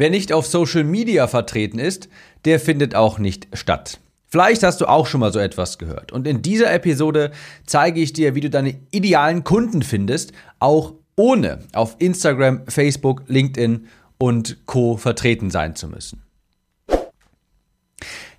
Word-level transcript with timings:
Wer 0.00 0.10
nicht 0.10 0.32
auf 0.32 0.46
Social 0.46 0.84
Media 0.84 1.26
vertreten 1.26 1.80
ist, 1.80 2.08
der 2.44 2.60
findet 2.60 2.94
auch 2.94 3.18
nicht 3.18 3.48
statt. 3.52 3.98
Vielleicht 4.28 4.62
hast 4.62 4.80
du 4.80 4.86
auch 4.86 5.08
schon 5.08 5.18
mal 5.18 5.32
so 5.32 5.40
etwas 5.40 5.76
gehört. 5.76 6.12
Und 6.12 6.28
in 6.28 6.40
dieser 6.40 6.72
Episode 6.72 7.32
zeige 7.66 8.00
ich 8.00 8.12
dir, 8.12 8.36
wie 8.36 8.40
du 8.40 8.48
deine 8.48 8.78
idealen 8.92 9.42
Kunden 9.42 9.82
findest, 9.82 10.30
auch 10.60 10.94
ohne 11.16 11.58
auf 11.72 11.96
Instagram, 11.98 12.62
Facebook, 12.68 13.24
LinkedIn 13.26 13.88
und 14.18 14.64
Co 14.66 14.96
vertreten 14.96 15.50
sein 15.50 15.74
zu 15.74 15.88
müssen. 15.88 16.22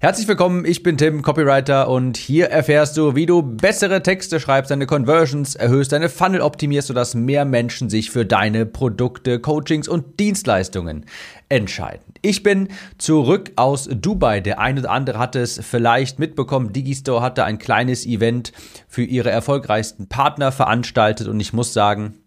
Herzlich 0.02 0.29
willkommen, 0.29 0.63
ich 0.63 0.81
bin 0.81 0.97
Tim, 0.97 1.23
Copywriter 1.23 1.89
und 1.89 2.15
hier 2.15 2.45
erfährst 2.45 2.95
du, 2.95 3.15
wie 3.15 3.25
du 3.25 3.41
bessere 3.41 4.02
Texte 4.02 4.39
schreibst, 4.39 4.71
deine 4.71 4.86
Conversions 4.86 5.55
erhöhst, 5.55 5.91
deine 5.91 6.07
Funnel 6.07 6.39
optimierst, 6.39 6.88
sodass 6.88 7.15
mehr 7.15 7.43
Menschen 7.43 7.89
sich 7.89 8.09
für 8.09 8.25
deine 8.25 8.65
Produkte, 8.65 9.41
Coachings 9.41 9.89
und 9.89 10.18
Dienstleistungen 10.18 11.05
entscheiden. 11.50 12.14
Ich 12.21 12.43
bin 12.43 12.70
zurück 12.97 13.51
aus 13.57 13.89
Dubai. 13.91 14.39
Der 14.39 14.60
eine 14.60 14.79
oder 14.79 14.91
andere 14.91 15.19
hatte 15.19 15.41
es 15.41 15.60
vielleicht 15.61 16.18
mitbekommen. 16.18 16.71
Digistore 16.71 17.21
hatte 17.21 17.43
ein 17.43 17.60
kleines 17.60 18.05
Event 18.05 18.54
für 18.88 19.04
ihre 19.04 19.32
erfolgreichsten 19.32 20.07
Partner 20.07 20.54
veranstaltet 20.54 21.27
und 21.27 21.41
ich 21.41 21.52
muss 21.52 21.74
sagen, 21.74 22.19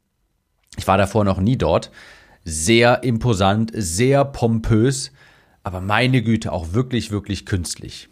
ich 0.77 0.87
war 0.87 0.99
davor 0.99 1.25
noch 1.25 1.41
nie 1.41 1.57
dort. 1.57 1.91
Sehr 2.45 3.03
imposant, 3.03 3.73
sehr 3.75 4.27
pompös 4.27 5.11
aber 5.63 5.81
meine 5.81 6.23
Güte, 6.23 6.53
auch 6.53 6.73
wirklich, 6.73 7.11
wirklich 7.11 7.47
künstlich. 7.47 8.09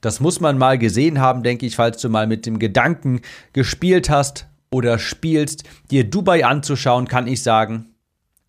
Das 0.00 0.20
muss 0.20 0.40
man 0.40 0.58
mal 0.58 0.78
gesehen 0.78 1.20
haben, 1.20 1.42
denke 1.42 1.66
ich, 1.66 1.76
falls 1.76 2.00
du 2.00 2.08
mal 2.08 2.26
mit 2.26 2.46
dem 2.46 2.58
Gedanken 2.58 3.20
gespielt 3.52 4.10
hast 4.10 4.46
oder 4.70 4.98
spielst, 4.98 5.64
dir 5.90 6.04
Dubai 6.04 6.44
anzuschauen, 6.44 7.08
kann 7.08 7.26
ich 7.26 7.42
sagen, 7.42 7.94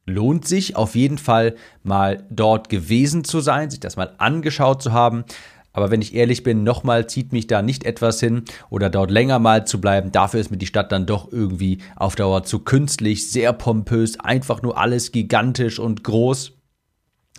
lohnt 0.06 0.48
sich 0.48 0.76
auf 0.76 0.96
jeden 0.96 1.18
Fall 1.18 1.56
mal 1.84 2.26
dort 2.30 2.70
gewesen 2.70 3.24
zu 3.24 3.40
sein, 3.40 3.70
sich 3.70 3.80
das 3.80 3.96
mal 3.96 4.14
angeschaut 4.18 4.82
zu 4.82 4.94
haben. 4.94 5.26
Aber 5.74 5.92
wenn 5.92 6.02
ich 6.02 6.16
ehrlich 6.16 6.44
bin, 6.44 6.64
nochmal 6.64 7.08
zieht 7.08 7.34
mich 7.34 7.48
da 7.48 7.62
nicht 7.62 7.84
etwas 7.84 8.20
hin 8.22 8.44
oder 8.70 8.90
dort 8.90 9.12
länger 9.12 9.40
mal 9.40 9.68
zu 9.68 9.82
bleiben. 9.82 10.12
Dafür 10.12 10.40
ist 10.40 10.50
mir 10.50 10.58
die 10.58 10.68
Stadt 10.68 10.92
dann 10.92 11.06
doch 11.06 11.34
irgendwie 11.34 11.80
auf 11.98 12.16
Dauer 12.16 12.44
zu 12.44 12.60
künstlich, 12.60 13.30
sehr 13.30 13.52
pompös, 13.52 14.20
einfach 14.20 14.62
nur 14.62 14.78
alles 14.78 15.12
gigantisch 15.12 15.80
und 15.80 16.04
groß 16.04 16.54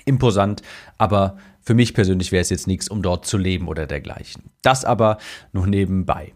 imposant, 0.07 0.63
aber 0.97 1.37
für 1.61 1.75
mich 1.75 1.95
persönlich 1.95 2.33
wäre 2.33 2.43
es 2.43 2.51
jetzt 2.51 2.67
nichts, 2.67 2.89
um 2.89 3.03
dort 3.03 3.27
zu 3.27 3.37
leben 3.37 3.69
oder 3.69 3.87
dergleichen. 3.87 4.45
Das 4.63 4.85
aber 4.85 5.19
nur 5.53 5.67
nebenbei. 5.67 6.33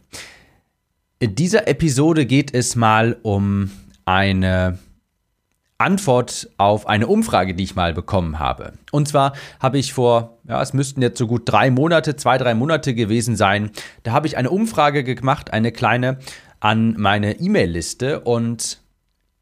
In 1.19 1.35
dieser 1.35 1.69
Episode 1.69 2.27
geht 2.27 2.53
es 2.53 2.77
mal 2.77 3.17
um 3.23 3.71
eine 4.05 4.79
Antwort 5.81 6.51
auf 6.59 6.87
eine 6.87 7.07
Umfrage, 7.07 7.55
die 7.55 7.65
ich 7.65 7.75
mal 7.75 7.95
bekommen 7.95 8.39
habe. 8.39 8.73
Und 8.91 9.09
zwar 9.09 9.33
habe 9.61 9.79
ich 9.79 9.95
vor, 9.95 10.39
ja, 10.47 10.61
es 10.61 10.75
müssten 10.75 11.01
jetzt 11.01 11.19
so 11.19 11.27
gut 11.27 11.43
drei 11.47 11.71
Monate, 11.71 12.17
zwei, 12.17 12.37
drei 12.37 12.55
Monate 12.55 12.95
gewesen 12.95 13.37
sein, 13.37 13.71
da 14.03 14.13
habe 14.13 14.27
ich 14.27 14.37
eine 14.37 14.51
Umfrage 14.51 15.05
gemacht, 15.05 15.53
eine 15.53 15.73
kleine, 15.73 16.19
an 16.61 16.95
meine 16.99 17.41
E-Mail-Liste 17.41 18.21
und 18.21 18.81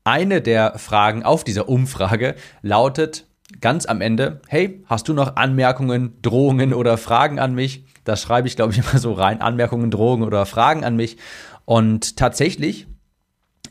eine 0.05 0.41
der 0.41 0.79
Fragen 0.79 1.25
auf 1.25 1.45
dieser 1.45 1.69
Umfrage 1.69 2.37
lautet, 2.63 3.27
ganz 3.61 3.87
am 3.87 4.01
Ende, 4.01 4.41
hey, 4.49 4.83
hast 4.87 5.09
du 5.09 5.15
noch 5.15 5.37
Anmerkungen, 5.37 6.21
Drohungen 6.23 6.75
oder 6.75 6.99
Fragen 6.99 7.39
an 7.39 7.55
mich? 7.55 7.85
Das 8.05 8.23
schreibe 8.23 8.49
ich, 8.49 8.57
glaube 8.57 8.73
ich, 8.73 8.79
immer 8.91 8.99
so 8.99 9.13
rein. 9.13 9.41
Anmerkungen, 9.41 9.91
Drohungen 9.91 10.27
oder 10.27 10.47
Fragen 10.47 10.85
an 10.85 10.97
mich. 10.97 11.17
Und 11.65 12.17
tatsächlich 12.17 12.87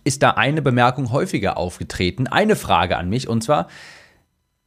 ist 0.04 0.24
da 0.24 0.32
eine 0.32 0.62
Bemerkung 0.62 1.12
häufiger 1.12 1.58
aufgetreten, 1.58 2.28
eine 2.28 2.56
Frage 2.56 2.98
an 2.98 3.10
mich. 3.10 3.28
Und 3.28 3.44
zwar, 3.44 3.68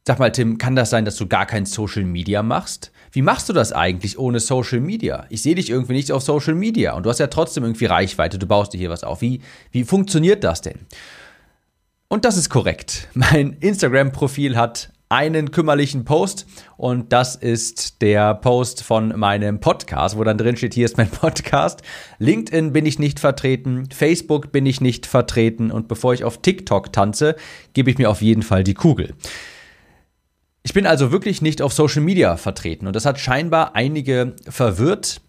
sag 0.05 0.19
mal, 0.19 0.31
Tim, 0.31 0.57
kann 0.57 0.75
das 0.75 0.89
sein, 0.89 1.05
dass 1.05 1.15
du 1.15 1.27
gar 1.27 1.45
kein 1.45 1.65
Social 1.65 2.03
Media 2.03 2.43
machst? 2.43 2.91
Wie 3.11 3.21
machst 3.21 3.49
du 3.49 3.53
das 3.53 3.73
eigentlich 3.73 4.17
ohne 4.17 4.39
Social 4.39 4.79
Media? 4.79 5.25
Ich 5.29 5.41
sehe 5.41 5.55
dich 5.55 5.69
irgendwie 5.69 5.93
nicht 5.93 6.11
auf 6.11 6.23
Social 6.23 6.55
Media 6.55 6.93
und 6.93 7.05
du 7.05 7.09
hast 7.09 7.19
ja 7.19 7.27
trotzdem 7.27 7.63
irgendwie 7.63 7.85
Reichweite, 7.85 8.37
du 8.39 8.45
baust 8.45 8.73
dir 8.73 8.77
hier 8.77 8.89
was 8.89 9.03
auf. 9.03 9.21
Wie, 9.21 9.41
wie 9.71 9.83
funktioniert 9.83 10.43
das 10.43 10.61
denn? 10.61 10.79
Und 12.07 12.25
das 12.25 12.37
ist 12.37 12.49
korrekt. 12.49 13.07
Mein 13.13 13.53
Instagram-Profil 13.53 14.57
hat 14.57 14.91
einen 15.11 15.51
kümmerlichen 15.51 16.05
Post 16.05 16.47
und 16.77 17.11
das 17.11 17.35
ist 17.35 18.01
der 18.01 18.33
Post 18.33 18.81
von 18.81 19.09
meinem 19.19 19.59
Podcast, 19.59 20.17
wo 20.17 20.23
dann 20.23 20.37
drin 20.37 20.55
steht, 20.55 20.73
hier 20.73 20.85
ist 20.85 20.97
mein 20.97 21.09
Podcast. 21.11 21.81
LinkedIn 22.19 22.71
bin 22.71 22.85
ich 22.85 22.97
nicht 22.97 23.19
vertreten, 23.19 23.89
Facebook 23.93 24.53
bin 24.53 24.65
ich 24.65 24.79
nicht 24.79 25.05
vertreten 25.05 25.69
und 25.69 25.89
bevor 25.89 26.13
ich 26.13 26.23
auf 26.23 26.41
TikTok 26.41 26.93
tanze, 26.93 27.35
gebe 27.73 27.91
ich 27.91 27.97
mir 27.97 28.09
auf 28.09 28.21
jeden 28.21 28.41
Fall 28.41 28.63
die 28.63 28.73
Kugel. 28.73 29.13
Ich 30.63 30.73
bin 30.73 30.87
also 30.87 31.11
wirklich 31.11 31.41
nicht 31.41 31.61
auf 31.61 31.73
Social 31.73 32.01
Media 32.01 32.37
vertreten 32.37 32.87
und 32.87 32.95
das 32.95 33.05
hat 33.05 33.19
scheinbar 33.19 33.75
einige 33.75 34.37
verwirrt. 34.47 35.19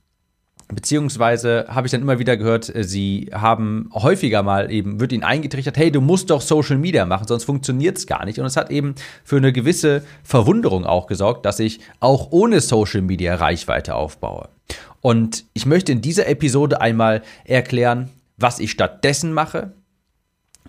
Beziehungsweise 0.75 1.67
habe 1.69 1.87
ich 1.87 1.91
dann 1.91 2.03
immer 2.03 2.19
wieder 2.19 2.37
gehört, 2.37 2.75
äh, 2.75 2.85
sie 2.85 3.31
haben 3.33 3.91
häufiger 3.93 4.43
mal 4.43 4.71
eben, 4.71 5.01
wird 5.01 5.13
ihnen 5.13 5.23
eingetrichtert, 5.23 5.77
hey, 5.77 5.91
du 5.91 6.01
musst 6.01 6.31
doch 6.31 6.41
Social 6.41 6.79
Media 6.79 7.07
machen, 7.07 7.27
sonst 7.27 7.45
funktioniert 7.45 7.99
es 7.99 8.07
gar 8.07 8.25
nicht. 8.25 8.39
Und 8.39 8.47
es 8.47 8.57
hat 8.57 8.71
eben 8.71 8.95
für 9.25 9.37
eine 9.37 9.53
gewisse 9.53 10.03
Verwunderung 10.23 10.85
auch 10.85 11.07
gesorgt, 11.07 11.47
dass 11.47 11.59
ich 11.59 11.81
auch 12.01 12.29
ohne 12.31 12.61
Social 12.61 13.03
Media 13.03 13.35
Reichweite 13.35 13.95
aufbaue. 13.95 14.49
Und 15.01 15.45
ich 15.53 15.67
möchte 15.67 15.93
in 15.93 16.01
dieser 16.01 16.29
Episode 16.29 16.81
einmal 16.81 17.23
erklären, 17.45 18.11
was 18.37 18.59
ich 18.59 18.71
stattdessen 18.71 19.33
mache, 19.33 19.73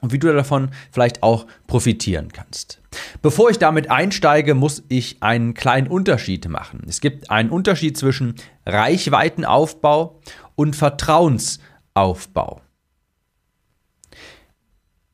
und 0.03 0.11
wie 0.11 0.19
du 0.19 0.31
davon 0.31 0.69
vielleicht 0.91 1.23
auch 1.23 1.47
profitieren 1.65 2.33
kannst. 2.33 2.81
Bevor 3.21 3.49
ich 3.49 3.57
damit 3.57 3.89
einsteige, 3.89 4.53
muss 4.53 4.83
ich 4.89 5.23
einen 5.23 5.53
kleinen 5.53 5.87
Unterschied 5.87 6.47
machen. 6.49 6.83
Es 6.87 6.99
gibt 6.99 7.31
einen 7.31 7.49
Unterschied 7.49 7.97
zwischen 7.97 8.35
Reichweitenaufbau 8.65 10.19
und 10.55 10.75
Vertrauensaufbau. 10.75 12.61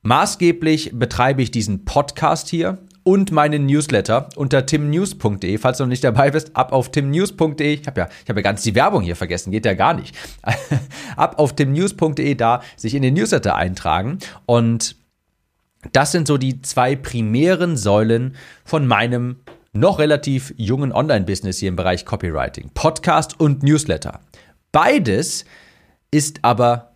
Maßgeblich 0.02 0.92
betreibe 0.94 1.44
ich 1.44 1.52
diesen 1.52 1.86
Podcast 1.86 2.50
hier 2.50 2.80
und 3.10 3.32
meinen 3.32 3.66
Newsletter 3.66 4.30
unter 4.36 4.68
timnews.de. 4.68 5.58
Falls 5.58 5.80
du 5.80 5.84
noch 5.84 5.90
nicht 5.90 6.04
dabei 6.04 6.30
bist, 6.30 6.56
ab 6.56 6.72
auf 6.72 6.92
timnews.de. 6.92 7.74
Ich 7.74 7.88
habe 7.88 8.02
ja, 8.02 8.10
habe 8.28 8.40
ja 8.40 8.44
ganz 8.44 8.62
die 8.62 8.76
Werbung 8.76 9.02
hier 9.02 9.16
vergessen, 9.16 9.50
geht 9.50 9.66
ja 9.66 9.74
gar 9.74 9.96
nicht. 9.96 10.16
ab 11.16 11.40
auf 11.40 11.56
timnews.de 11.56 12.36
da 12.36 12.62
sich 12.78 12.94
in 12.94 13.02
den 13.02 13.16
Newsletter 13.16 13.56
eintragen 13.56 14.20
und 14.46 14.96
das 15.92 16.12
sind 16.12 16.28
so 16.28 16.38
die 16.38 16.62
zwei 16.62 16.96
primären 16.96 17.78
Säulen 17.78 18.36
von 18.64 18.86
meinem 18.86 19.38
noch 19.74 19.98
relativ 19.98 20.54
jungen 20.58 20.92
Online-Business 20.92 21.58
hier 21.58 21.70
im 21.70 21.78
Bereich 21.78 22.06
Copywriting. 22.06 22.70
Podcast 22.76 23.40
und 23.40 23.64
Newsletter. 23.64 24.20
Beides 24.72 25.46
ist 26.12 26.42
aber 26.44 26.92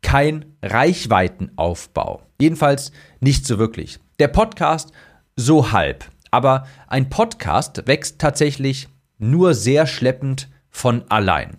kein 0.00 0.46
Reichweitenaufbau. 0.62 2.22
Jedenfalls 2.40 2.92
nicht 3.20 3.44
so 3.46 3.58
wirklich. 3.58 3.98
Der 4.20 4.28
Podcast 4.28 4.92
so 5.40 5.72
halb. 5.72 6.04
Aber 6.30 6.66
ein 6.86 7.10
Podcast 7.10 7.86
wächst 7.86 8.18
tatsächlich 8.18 8.88
nur 9.18 9.54
sehr 9.54 9.86
schleppend 9.86 10.48
von 10.70 11.04
allein. 11.08 11.56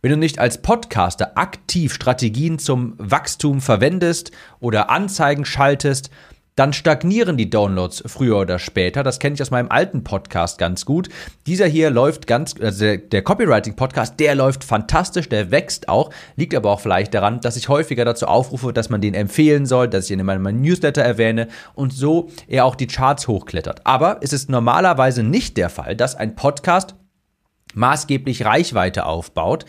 Wenn 0.00 0.12
du 0.12 0.16
nicht 0.16 0.38
als 0.38 0.62
Podcaster 0.62 1.36
aktiv 1.36 1.94
Strategien 1.94 2.58
zum 2.58 2.94
Wachstum 2.98 3.60
verwendest 3.60 4.32
oder 4.60 4.90
Anzeigen 4.90 5.44
schaltest, 5.44 6.10
dann 6.56 6.72
stagnieren 6.72 7.36
die 7.36 7.50
Downloads 7.50 8.04
früher 8.06 8.38
oder 8.38 8.58
später. 8.58 9.02
Das 9.02 9.18
kenne 9.18 9.34
ich 9.34 9.42
aus 9.42 9.50
meinem 9.50 9.70
alten 9.70 10.04
Podcast 10.04 10.58
ganz 10.58 10.84
gut. 10.84 11.08
Dieser 11.46 11.66
hier 11.66 11.90
läuft 11.90 12.26
ganz, 12.26 12.54
also 12.60 12.84
der, 12.84 12.98
der 12.98 13.22
Copywriting-Podcast, 13.22 14.20
der 14.20 14.36
läuft 14.36 14.62
fantastisch, 14.62 15.28
der 15.28 15.50
wächst 15.50 15.88
auch, 15.88 16.10
liegt 16.36 16.54
aber 16.54 16.70
auch 16.70 16.80
vielleicht 16.80 17.12
daran, 17.12 17.40
dass 17.40 17.56
ich 17.56 17.68
häufiger 17.68 18.04
dazu 18.04 18.26
aufrufe, 18.26 18.72
dass 18.72 18.88
man 18.88 19.00
den 19.00 19.14
empfehlen 19.14 19.66
soll, 19.66 19.88
dass 19.88 20.04
ich 20.04 20.12
ihn 20.12 20.20
in 20.20 20.26
meinem 20.26 20.60
Newsletter 20.60 21.02
erwähne 21.02 21.48
und 21.74 21.92
so 21.92 22.28
er 22.46 22.64
auch 22.64 22.76
die 22.76 22.86
Charts 22.86 23.26
hochklettert. 23.26 23.84
Aber 23.84 24.18
es 24.20 24.32
ist 24.32 24.48
normalerweise 24.48 25.24
nicht 25.24 25.56
der 25.56 25.70
Fall, 25.70 25.96
dass 25.96 26.14
ein 26.14 26.36
Podcast 26.36 26.94
maßgeblich 27.74 28.44
Reichweite 28.44 29.06
aufbaut, 29.06 29.64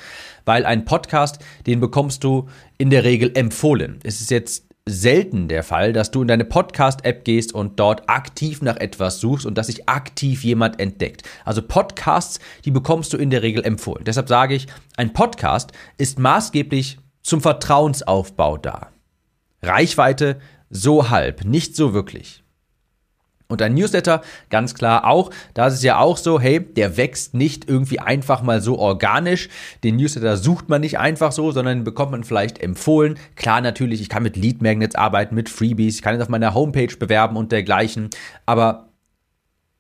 weil 0.46 0.66
ein 0.68 0.86
Podcast, 0.86 1.40
den 1.66 1.80
bekommst 1.80 2.24
du 2.24 2.48
in 2.78 2.92
der 2.92 3.04
Regel 3.04 3.31
empfohlen. 3.34 4.00
Es 4.04 4.22
ist 4.22 4.30
jetzt 4.30 4.66
selten 4.88 5.48
der 5.48 5.64
Fall, 5.64 5.94
dass 5.94 6.12
du 6.12 6.22
in 6.22 6.28
deine 6.28 6.46
Podcast-App 6.46 7.26
gehst 7.26 7.56
und 7.56 7.80
dort 7.80 8.08
aktiv 8.08 8.62
nach 8.62 8.78
etwas 8.78 9.20
suchst 9.20 9.48
und 9.48 9.58
dass 9.58 9.66
sich 9.68 9.90
aktiv 9.90 10.44
jemand 10.44 10.80
entdeckt. 10.80 11.24
Also 11.44 11.64
Podcasts, 11.64 12.40
die 12.66 12.72
bekommst 12.72 13.12
du 13.12 13.18
in 13.18 13.32
der 13.32 13.42
Regel 13.42 13.66
empfohlen. 13.66 14.04
Deshalb 14.06 14.30
sage 14.30 14.54
ich, 14.54 14.68
ein 14.96 15.12
Podcast 15.12 15.72
ist 15.98 16.20
maßgeblich 16.20 17.00
zum 17.24 17.42
Vertrauensaufbau 17.42 18.58
da. 18.58 18.92
Reichweite 19.64 20.40
so 20.70 21.10
halb, 21.10 21.46
nicht 21.46 21.76
so 21.76 21.96
wirklich. 21.96 22.44
Und 23.47 23.62
ein 23.62 23.75
Newsletter, 23.75 24.21
ganz 24.50 24.74
klar 24.74 25.06
auch, 25.06 25.30
da 25.53 25.68
ist 25.68 25.75
es 25.75 25.83
ja 25.83 26.00
auch 26.00 26.18
so, 26.18 26.39
hey, 26.39 26.59
der 26.59 26.97
wächst 26.97 27.36
nicht 27.36 27.69
irgendwie 27.69 28.00
einfach 28.00 28.42
mal 28.42 28.59
so 28.59 28.80
organisch. 28.80 29.50
Den 29.83 29.97
Newsletter 29.97 30.36
sucht 30.38 30.68
man 30.68 30.81
nicht 30.81 30.97
einfach 30.97 31.31
so, 31.31 31.51
sondern 31.51 31.83
bekommt 31.83 32.12
man 32.12 32.24
vielleicht 32.24 32.59
empfohlen. 32.59 33.19
Klar, 33.36 33.62
natürlich, 33.62 34.01
ich 34.01 34.09
kann 34.09 34.24
mit 34.24 34.36
Lead 34.36 34.63
Magnets 34.63 34.95
arbeiten, 34.95 35.36
mit 35.36 35.50
Freebies, 35.50 35.97
ich 35.97 36.01
kann 36.01 36.15
es 36.15 36.21
auf 36.21 36.30
meiner 36.30 36.56
Homepage 36.56 36.95
bewerben 36.97 37.38
und 37.38 37.51
dergleichen. 37.51 38.09
Aber 38.47 38.89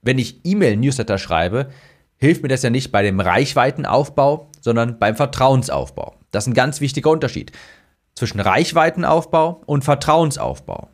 wenn 0.03 0.19
ich 0.19 0.41
E-Mail-Newsletter 0.43 1.17
schreibe, 1.17 1.69
hilft 2.17 2.43
mir 2.43 2.49
das 2.49 2.61
ja 2.61 2.69
nicht 2.69 2.91
bei 2.91 3.01
dem 3.01 3.19
Reichweitenaufbau, 3.19 4.51
sondern 4.61 4.99
beim 4.99 5.15
Vertrauensaufbau. 5.15 6.15
Das 6.29 6.43
ist 6.43 6.49
ein 6.49 6.53
ganz 6.53 6.81
wichtiger 6.81 7.09
Unterschied 7.09 7.51
zwischen 8.13 8.39
Reichweitenaufbau 8.39 9.63
und 9.65 9.83
Vertrauensaufbau. 9.83 10.89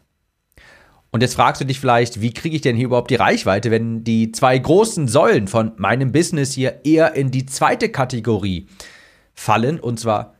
Und 1.11 1.21
jetzt 1.21 1.35
fragst 1.35 1.59
du 1.61 1.65
dich 1.65 1.79
vielleicht, 1.79 2.21
wie 2.21 2.33
kriege 2.33 2.55
ich 2.55 2.61
denn 2.61 2.77
hier 2.77 2.85
überhaupt 2.85 3.11
die 3.11 3.15
Reichweite, 3.15 3.69
wenn 3.69 4.03
die 4.03 4.31
zwei 4.31 4.57
großen 4.57 5.09
Säulen 5.09 5.47
von 5.47 5.73
meinem 5.75 6.13
Business 6.13 6.53
hier 6.53 6.81
eher 6.85 7.15
in 7.15 7.31
die 7.31 7.45
zweite 7.45 7.89
Kategorie 7.89 8.67
fallen, 9.33 9.79
und 9.79 9.99
zwar 9.99 10.35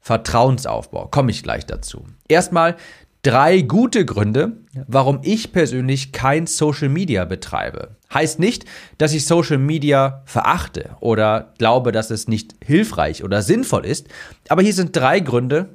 Vertrauensaufbau. 0.00 1.08
Komme 1.08 1.32
ich 1.32 1.42
gleich 1.42 1.66
dazu. 1.66 2.06
Erstmal 2.28 2.76
drei 3.22 3.60
gute 3.60 4.06
Gründe, 4.06 4.58
warum 4.86 5.18
ich 5.22 5.52
persönlich 5.52 6.12
kein 6.12 6.46
Social 6.46 6.88
Media 6.88 7.24
betreibe. 7.24 7.96
Heißt 8.14 8.38
nicht, 8.38 8.64
dass 8.98 9.12
ich 9.12 9.26
Social 9.26 9.58
Media 9.58 10.22
verachte 10.24 10.96
oder 11.00 11.52
glaube, 11.58 11.92
dass 11.92 12.10
es 12.10 12.28
nicht 12.28 12.54
hilfreich 12.64 13.24
oder 13.24 13.42
sinnvoll 13.42 13.84
ist, 13.84 14.06
aber 14.48 14.62
hier 14.62 14.72
sind 14.72 14.94
drei 14.94 15.20
Gründe, 15.20 15.70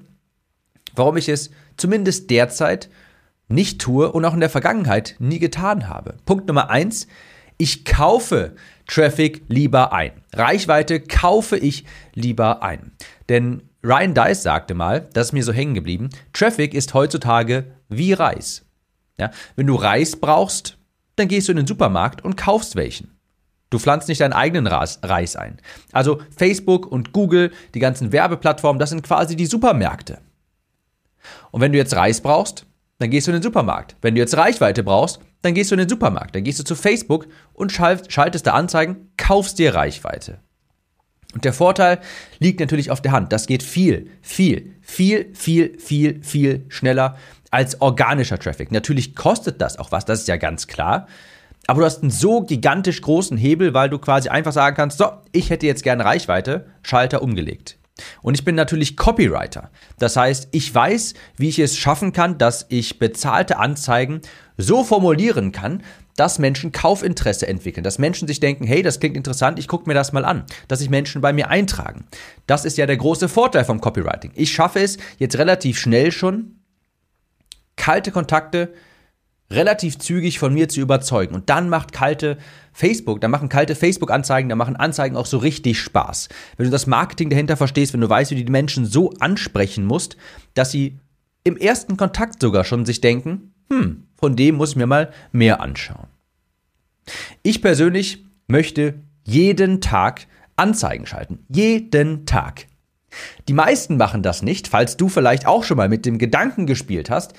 warum 0.95 1.17
ich 1.17 1.29
es 1.29 1.51
zumindest 1.77 2.29
derzeit 2.29 2.89
nicht 3.51 3.79
tue 3.79 4.11
und 4.11 4.25
auch 4.25 4.33
in 4.33 4.39
der 4.39 4.49
Vergangenheit 4.49 5.15
nie 5.19 5.39
getan 5.39 5.87
habe. 5.87 6.15
Punkt 6.25 6.47
Nummer 6.47 6.69
eins, 6.69 7.07
ich 7.57 7.85
kaufe 7.85 8.55
Traffic 8.87 9.43
lieber 9.47 9.93
ein. 9.93 10.11
Reichweite 10.33 10.99
kaufe 10.99 11.57
ich 11.57 11.85
lieber 12.13 12.63
ein. 12.63 12.91
Denn 13.29 13.63
Ryan 13.83 14.13
Dice 14.13 14.43
sagte 14.43 14.73
mal, 14.73 15.07
das 15.13 15.27
ist 15.27 15.33
mir 15.33 15.43
so 15.43 15.53
hängen 15.53 15.73
geblieben, 15.73 16.09
Traffic 16.33 16.73
ist 16.73 16.93
heutzutage 16.93 17.71
wie 17.89 18.13
Reis. 18.13 18.65
Ja, 19.17 19.31
wenn 19.55 19.67
du 19.67 19.75
Reis 19.75 20.15
brauchst, 20.15 20.77
dann 21.15 21.27
gehst 21.27 21.47
du 21.47 21.51
in 21.51 21.57
den 21.57 21.67
Supermarkt 21.67 22.23
und 22.23 22.37
kaufst 22.37 22.75
welchen. 22.75 23.17
Du 23.69 23.79
pflanzt 23.79 24.09
nicht 24.09 24.19
deinen 24.19 24.33
eigenen 24.33 24.67
Reis 24.67 25.35
ein. 25.35 25.57
Also 25.93 26.21
Facebook 26.35 26.85
und 26.85 27.13
Google, 27.13 27.51
die 27.73 27.79
ganzen 27.79 28.11
Werbeplattformen, 28.11 28.79
das 28.79 28.89
sind 28.89 29.03
quasi 29.03 29.35
die 29.35 29.45
Supermärkte. 29.45 30.19
Und 31.51 31.61
wenn 31.61 31.71
du 31.71 31.77
jetzt 31.77 31.95
Reis 31.95 32.21
brauchst, 32.21 32.65
dann 33.01 33.09
gehst 33.09 33.27
du 33.27 33.31
in 33.31 33.37
den 33.37 33.43
Supermarkt. 33.43 33.95
Wenn 34.01 34.15
du 34.15 34.21
jetzt 34.21 34.37
Reichweite 34.37 34.83
brauchst, 34.83 35.19
dann 35.41 35.53
gehst 35.53 35.71
du 35.71 35.75
in 35.75 35.79
den 35.79 35.89
Supermarkt. 35.89 36.35
Dann 36.35 36.43
gehst 36.43 36.59
du 36.59 36.63
zu 36.63 36.75
Facebook 36.75 37.27
und 37.53 37.71
schaltest 37.71 38.47
da 38.47 38.53
Anzeigen, 38.53 39.11
kaufst 39.17 39.59
dir 39.59 39.75
Reichweite. 39.75 40.39
Und 41.33 41.45
der 41.45 41.53
Vorteil 41.53 41.99
liegt 42.39 42.59
natürlich 42.59 42.91
auf 42.91 43.01
der 43.01 43.13
Hand. 43.13 43.31
Das 43.31 43.47
geht 43.47 43.63
viel, 43.63 44.09
viel, 44.21 44.75
viel, 44.81 45.33
viel, 45.33 45.79
viel, 45.79 46.21
viel 46.23 46.65
schneller 46.69 47.17
als 47.51 47.81
organischer 47.81 48.39
Traffic. 48.39 48.71
Natürlich 48.71 49.15
kostet 49.15 49.61
das 49.61 49.77
auch 49.77 49.91
was, 49.91 50.05
das 50.05 50.21
ist 50.21 50.27
ja 50.27 50.37
ganz 50.37 50.67
klar. 50.67 51.07
Aber 51.67 51.81
du 51.81 51.85
hast 51.85 52.01
einen 52.01 52.11
so 52.11 52.41
gigantisch 52.41 53.01
großen 53.01 53.37
Hebel, 53.37 53.73
weil 53.73 53.89
du 53.89 53.99
quasi 53.99 54.29
einfach 54.29 54.51
sagen 54.51 54.75
kannst, 54.75 54.97
so, 54.97 55.11
ich 55.31 55.49
hätte 55.49 55.67
jetzt 55.67 55.83
gerne 55.83 56.03
Reichweite, 56.03 56.65
Schalter 56.81 57.21
umgelegt. 57.21 57.77
Und 58.21 58.35
ich 58.35 58.45
bin 58.45 58.55
natürlich 58.55 58.97
Copywriter. 58.97 59.71
Das 59.99 60.15
heißt, 60.15 60.49
ich 60.51 60.73
weiß, 60.73 61.13
wie 61.37 61.49
ich 61.49 61.59
es 61.59 61.77
schaffen 61.77 62.13
kann, 62.13 62.37
dass 62.37 62.65
ich 62.69 62.99
bezahlte 62.99 63.57
Anzeigen 63.57 64.21
so 64.57 64.83
formulieren 64.83 65.51
kann, 65.51 65.83
dass 66.15 66.39
Menschen 66.39 66.71
Kaufinteresse 66.71 67.47
entwickeln, 67.47 67.83
dass 67.83 67.97
Menschen 67.97 68.27
sich 68.27 68.39
denken, 68.39 68.65
hey, 68.65 68.81
das 68.83 68.99
klingt 68.99 69.17
interessant, 69.17 69.57
ich 69.59 69.67
gucke 69.67 69.87
mir 69.87 69.93
das 69.93 70.11
mal 70.11 70.25
an, 70.25 70.45
dass 70.67 70.79
sich 70.79 70.89
Menschen 70.89 71.21
bei 71.21 71.33
mir 71.33 71.49
eintragen. 71.49 72.05
Das 72.47 72.65
ist 72.65 72.77
ja 72.77 72.85
der 72.85 72.97
große 72.97 73.29
Vorteil 73.29 73.65
vom 73.65 73.81
Copywriting. 73.81 74.31
Ich 74.35 74.51
schaffe 74.51 74.79
es 74.79 74.97
jetzt 75.17 75.37
relativ 75.37 75.79
schnell 75.79 76.11
schon, 76.11 76.59
kalte 77.75 78.11
Kontakte 78.11 78.73
relativ 79.51 79.97
zügig 79.97 80.39
von 80.39 80.53
mir 80.53 80.69
zu 80.69 80.79
überzeugen. 80.79 81.35
Und 81.35 81.49
dann 81.49 81.69
macht 81.69 81.91
kalte 81.91 82.37
Facebook, 82.73 83.21
dann 83.21 83.31
machen 83.31 83.49
kalte 83.49 83.75
Facebook-Anzeigen, 83.75 84.49
dann 84.49 84.57
machen 84.57 84.75
Anzeigen 84.75 85.15
auch 85.15 85.25
so 85.25 85.37
richtig 85.37 85.79
Spaß. 85.79 86.29
Wenn 86.57 86.65
du 86.65 86.71
das 86.71 86.87
Marketing 86.87 87.29
dahinter 87.29 87.57
verstehst, 87.57 87.93
wenn 87.93 88.01
du 88.01 88.09
weißt, 88.09 88.31
wie 88.31 88.35
du 88.35 88.45
die 88.45 88.51
Menschen 88.51 88.85
so 88.85 89.13
ansprechen 89.19 89.85
musst, 89.85 90.17
dass 90.53 90.71
sie 90.71 90.99
im 91.43 91.57
ersten 91.57 91.97
Kontakt 91.97 92.41
sogar 92.41 92.63
schon 92.63 92.85
sich 92.85 93.01
denken, 93.01 93.53
hm, 93.69 94.07
von 94.19 94.35
dem 94.35 94.55
muss 94.55 94.71
ich 94.71 94.75
mir 94.75 94.87
mal 94.87 95.11
mehr 95.31 95.61
anschauen. 95.61 96.07
Ich 97.43 97.61
persönlich 97.61 98.25
möchte 98.47 98.95
jeden 99.23 99.81
Tag 99.81 100.27
Anzeigen 100.55 101.05
schalten. 101.05 101.45
Jeden 101.49 102.25
Tag. 102.25 102.67
Die 103.47 103.53
meisten 103.53 103.97
machen 103.97 104.23
das 104.23 104.41
nicht, 104.41 104.67
falls 104.67 104.97
du 104.97 105.09
vielleicht 105.09 105.45
auch 105.45 105.63
schon 105.63 105.77
mal 105.77 105.89
mit 105.89 106.05
dem 106.05 106.17
Gedanken 106.17 106.65
gespielt 106.65 107.09
hast, 107.09 107.33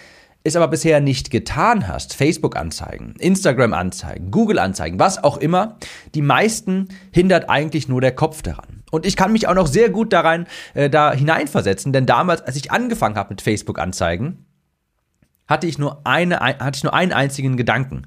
es 0.44 0.56
aber 0.56 0.68
bisher 0.68 1.00
nicht 1.00 1.30
getan 1.30 1.86
hast, 1.86 2.14
Facebook-Anzeigen, 2.14 3.14
Instagram-Anzeigen, 3.18 4.30
Google-Anzeigen, 4.30 4.98
was 4.98 5.22
auch 5.22 5.36
immer, 5.36 5.76
die 6.14 6.22
meisten 6.22 6.88
hindert 7.12 7.48
eigentlich 7.48 7.88
nur 7.88 8.00
der 8.00 8.14
Kopf 8.14 8.42
daran. 8.42 8.82
Und 8.90 9.06
ich 9.06 9.16
kann 9.16 9.32
mich 9.32 9.48
auch 9.48 9.54
noch 9.54 9.68
sehr 9.68 9.88
gut 9.88 10.12
daran 10.12 10.46
äh, 10.74 10.90
da 10.90 11.12
hineinversetzen, 11.12 11.92
denn 11.92 12.06
damals, 12.06 12.42
als 12.42 12.56
ich 12.56 12.70
angefangen 12.70 13.16
habe 13.16 13.30
mit 13.30 13.40
Facebook-Anzeigen, 13.40 14.44
hatte 15.46 15.66
ich 15.66 15.78
nur 15.78 16.06
eine, 16.06 16.40
hatte 16.40 16.76
ich 16.76 16.84
nur 16.84 16.94
einen 16.94 17.12
einzigen 17.12 17.56
Gedanken. 17.56 18.06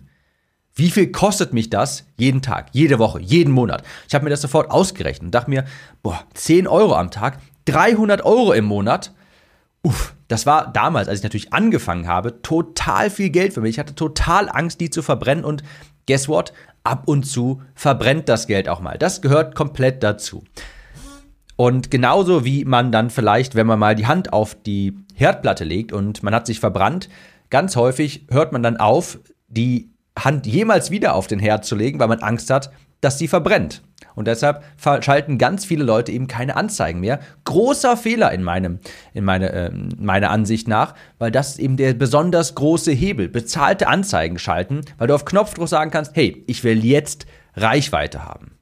Wie 0.74 0.92
viel 0.92 1.12
kostet 1.12 1.54
mich 1.54 1.70
das 1.70 2.06
jeden 2.18 2.42
Tag, 2.42 2.68
jede 2.74 3.00
Woche, 3.00 3.22
jeden 3.22 3.54
Monat? 3.54 3.84
Ich 4.10 4.14
habe 4.14 4.26
mir 4.26 4.30
das 4.30 4.42
sofort 4.42 4.72
ausgerechnet 4.72 5.28
und 5.28 5.32
dachte 5.32 5.50
mir, 5.50 5.64
boah, 6.04 6.24
10 6.34 6.68
Euro 6.68 6.96
am 6.96 7.12
Tag, 7.12 7.40
300 7.66 8.26
Euro 8.26 8.52
im 8.52 8.66
Monat. 8.66 9.14
Uff, 9.86 10.16
das 10.28 10.48
war 10.48 10.74
damals, 10.74 11.08
als 11.08 11.20
ich 11.20 11.24
natürlich 11.24 11.54
angefangen 11.54 12.08
habe, 12.08 12.42
total 12.42 13.12
viel 13.12 13.30
Geld 13.30 13.54
für 13.54 13.62
mich. 13.62 13.76
Ich 13.76 13.80
hatte 13.80 13.94
total 13.94 14.50
Angst, 14.50 14.82
die 14.82 14.90
zu 14.90 15.04
verbrennen 15.04 15.46
und 15.46 15.62
guess 16.08 16.28
what? 16.28 16.54
Ab 16.84 17.04
und 17.06 17.28
zu 17.28 17.62
verbrennt 17.76 18.28
das 18.28 18.48
Geld 18.48 18.68
auch 18.68 18.80
mal. 18.80 18.98
Das 18.98 19.22
gehört 19.22 19.54
komplett 19.54 20.02
dazu. 20.02 20.44
Und 21.56 21.92
genauso 21.92 22.44
wie 22.44 22.66
man 22.66 22.92
dann 22.92 23.12
vielleicht, 23.12 23.54
wenn 23.54 23.68
man 23.68 23.78
mal 23.78 23.94
die 23.94 24.08
Hand 24.08 24.34
auf 24.34 24.56
die 24.60 24.98
Herdplatte 25.14 25.64
legt 25.64 25.94
und 25.94 26.24
man 26.24 26.34
hat 26.34 26.48
sich 26.48 26.60
verbrannt, 26.60 27.08
ganz 27.52 27.76
häufig 27.76 28.26
hört 28.32 28.54
man 28.54 28.64
dann 28.64 28.78
auf, 28.78 29.20
die 29.50 29.92
Hand 30.18 30.48
jemals 30.48 30.90
wieder 30.90 31.14
auf 31.14 31.28
den 31.28 31.38
Herd 31.38 31.64
zu 31.64 31.76
legen, 31.76 32.00
weil 32.00 32.08
man 32.08 32.22
Angst 32.22 32.50
hat, 32.50 32.72
dass 33.02 33.18
sie 33.18 33.28
verbrennt. 33.28 33.82
Und 34.16 34.28
deshalb 34.28 34.64
schalten 35.02 35.38
ganz 35.38 35.66
viele 35.66 35.84
Leute 35.84 36.12
eben 36.12 36.28
keine 36.28 36.56
Anzeigen 36.56 37.02
mehr. 37.02 37.20
Großer 37.44 37.98
Fehler 37.98 38.32
in, 38.32 38.44
meinem, 38.44 38.80
in 39.14 39.26
meine, 39.26 39.52
äh, 39.52 39.72
meiner 39.98 40.32
Ansicht 40.32 40.68
nach, 40.68 40.96
weil 41.20 41.32
das 41.32 41.60
eben 41.60 41.78
der 41.78 41.94
besonders 41.94 42.56
große 42.56 42.92
Hebel. 42.92 43.28
Bezahlte 43.28 43.88
Anzeigen 43.88 44.40
schalten, 44.40 44.82
weil 44.98 45.08
du 45.08 45.16
auf 45.16 45.26
Knopfdruck 45.26 45.68
sagen 45.68 45.92
kannst, 45.92 46.16
hey, 46.16 46.44
ich 46.48 46.64
will 46.64 46.86
jetzt 46.86 47.26
Reichweite 47.56 48.24
haben. 48.24 48.55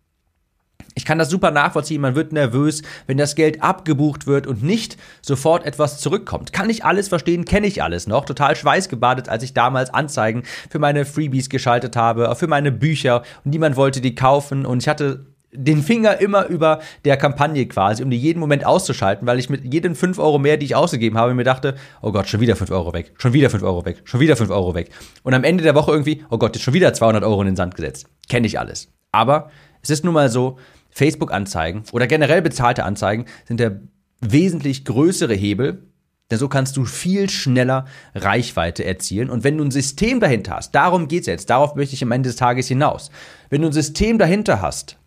Ich 0.95 1.05
kann 1.05 1.17
das 1.17 1.29
super 1.29 1.51
nachvollziehen, 1.51 2.01
man 2.01 2.15
wird 2.15 2.33
nervös, 2.33 2.81
wenn 3.07 3.17
das 3.17 3.35
Geld 3.35 3.63
abgebucht 3.63 4.27
wird 4.27 4.47
und 4.47 4.63
nicht 4.63 4.97
sofort 5.21 5.65
etwas 5.65 5.99
zurückkommt. 5.99 6.53
Kann 6.53 6.69
ich 6.69 6.85
alles 6.85 7.07
verstehen, 7.07 7.45
kenne 7.45 7.67
ich 7.67 7.81
alles 7.81 8.07
noch. 8.07 8.25
Total 8.25 8.55
schweißgebadet, 8.55 9.29
als 9.29 9.43
ich 9.43 9.53
damals 9.53 9.93
Anzeigen 9.93 10.43
für 10.69 10.79
meine 10.79 11.05
Freebies 11.05 11.49
geschaltet 11.49 11.95
habe, 11.95 12.35
für 12.35 12.47
meine 12.47 12.71
Bücher 12.71 13.23
und 13.43 13.51
niemand 13.51 13.75
wollte 13.75 14.01
die 14.01 14.15
kaufen 14.15 14.65
und 14.65 14.83
ich 14.83 14.87
hatte 14.87 15.25
den 15.53 15.83
Finger 15.83 16.19
immer 16.19 16.47
über 16.47 16.79
der 17.05 17.17
Kampagne 17.17 17.67
quasi, 17.67 18.03
um 18.03 18.09
die 18.09 18.17
jeden 18.17 18.39
Moment 18.39 18.65
auszuschalten, 18.65 19.27
weil 19.27 19.39
ich 19.39 19.49
mit 19.49 19.71
jedem 19.71 19.95
5 19.95 20.17
Euro 20.19 20.39
mehr, 20.39 20.57
die 20.57 20.65
ich 20.65 20.75
ausgegeben 20.75 21.17
habe, 21.17 21.33
mir 21.33 21.43
dachte, 21.43 21.75
oh 22.01 22.11
Gott, 22.11 22.27
schon 22.27 22.39
wieder 22.39 22.55
5 22.55 22.71
Euro 22.71 22.93
weg, 22.93 23.13
schon 23.17 23.33
wieder 23.33 23.49
5 23.49 23.63
Euro 23.63 23.85
weg, 23.85 24.01
schon 24.03 24.19
wieder 24.19 24.35
5 24.35 24.49
Euro 24.49 24.73
weg. 24.73 24.89
Und 25.21 25.33
am 25.33 25.43
Ende 25.43 25.63
der 25.63 25.75
Woche 25.75 25.91
irgendwie, 25.91 26.23
oh 26.29 26.37
Gott, 26.37 26.55
jetzt 26.55 26.63
schon 26.63 26.73
wieder 26.73 26.93
200 26.93 27.23
Euro 27.23 27.41
in 27.41 27.47
den 27.47 27.55
Sand 27.55 27.75
gesetzt. 27.75 28.07
Kenne 28.27 28.47
ich 28.47 28.59
alles. 28.59 28.89
Aber 29.11 29.51
es 29.81 29.89
ist 29.89 30.03
nun 30.03 30.13
mal 30.13 30.29
so, 30.29 30.57
Facebook-Anzeigen 30.93 31.83
oder 31.91 32.07
generell 32.07 32.41
bezahlte 32.41 32.83
Anzeigen 32.83 33.25
sind 33.45 33.59
der 33.59 33.81
wesentlich 34.21 34.85
größere 34.85 35.33
Hebel, 35.33 35.87
denn 36.31 36.39
so 36.39 36.47
kannst 36.47 36.77
du 36.77 36.85
viel 36.85 37.29
schneller 37.29 37.85
Reichweite 38.15 38.85
erzielen. 38.85 39.29
Und 39.29 39.43
wenn 39.43 39.57
du 39.57 39.63
ein 39.63 39.71
System 39.71 40.19
dahinter 40.19 40.55
hast, 40.55 40.73
darum 40.73 41.07
geht 41.07 41.21
es 41.21 41.27
jetzt, 41.27 41.49
darauf 41.49 41.75
möchte 41.75 41.95
ich 41.95 42.03
am 42.03 42.11
Ende 42.11 42.29
des 42.29 42.37
Tages 42.37 42.67
hinaus. 42.67 43.11
Wenn 43.49 43.61
du 43.61 43.67
ein 43.67 43.73
System 43.73 44.17
dahinter 44.17 44.61
hast, 44.61 44.97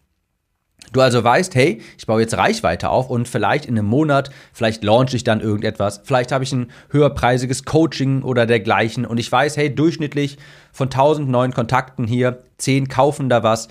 du 0.93 1.00
also 1.00 1.25
weißt, 1.25 1.55
hey, 1.55 1.81
ich 1.99 2.07
baue 2.07 2.21
jetzt 2.21 2.37
Reichweite 2.37 2.90
auf 2.90 3.11
und 3.11 3.28
vielleicht 3.28 3.66
in 3.66 3.78
einem 3.78 3.88
Monat, 3.88 4.31
vielleicht 4.52 4.85
launche 4.85 5.16
ich 5.16 5.25
dann 5.25 5.40
irgendetwas, 5.40 6.00
vielleicht 6.05 6.33
habe 6.33 6.45
ich 6.45 6.52
ein 6.52 6.71
höherpreisiges 6.90 7.64
Coaching 7.64 8.23
oder 8.23 8.47
dergleichen 8.47 9.05
und 9.05 9.19
ich 9.19 9.31
weiß, 9.31 9.57
hey, 9.57 9.75
durchschnittlich 9.75 10.38
von 10.73 10.87
1000 10.87 11.28
neuen 11.28 11.52
Kontakten 11.52 12.07
hier, 12.07 12.43
10 12.59 12.88
kaufen 12.88 13.28
da 13.28 13.43
was, 13.43 13.69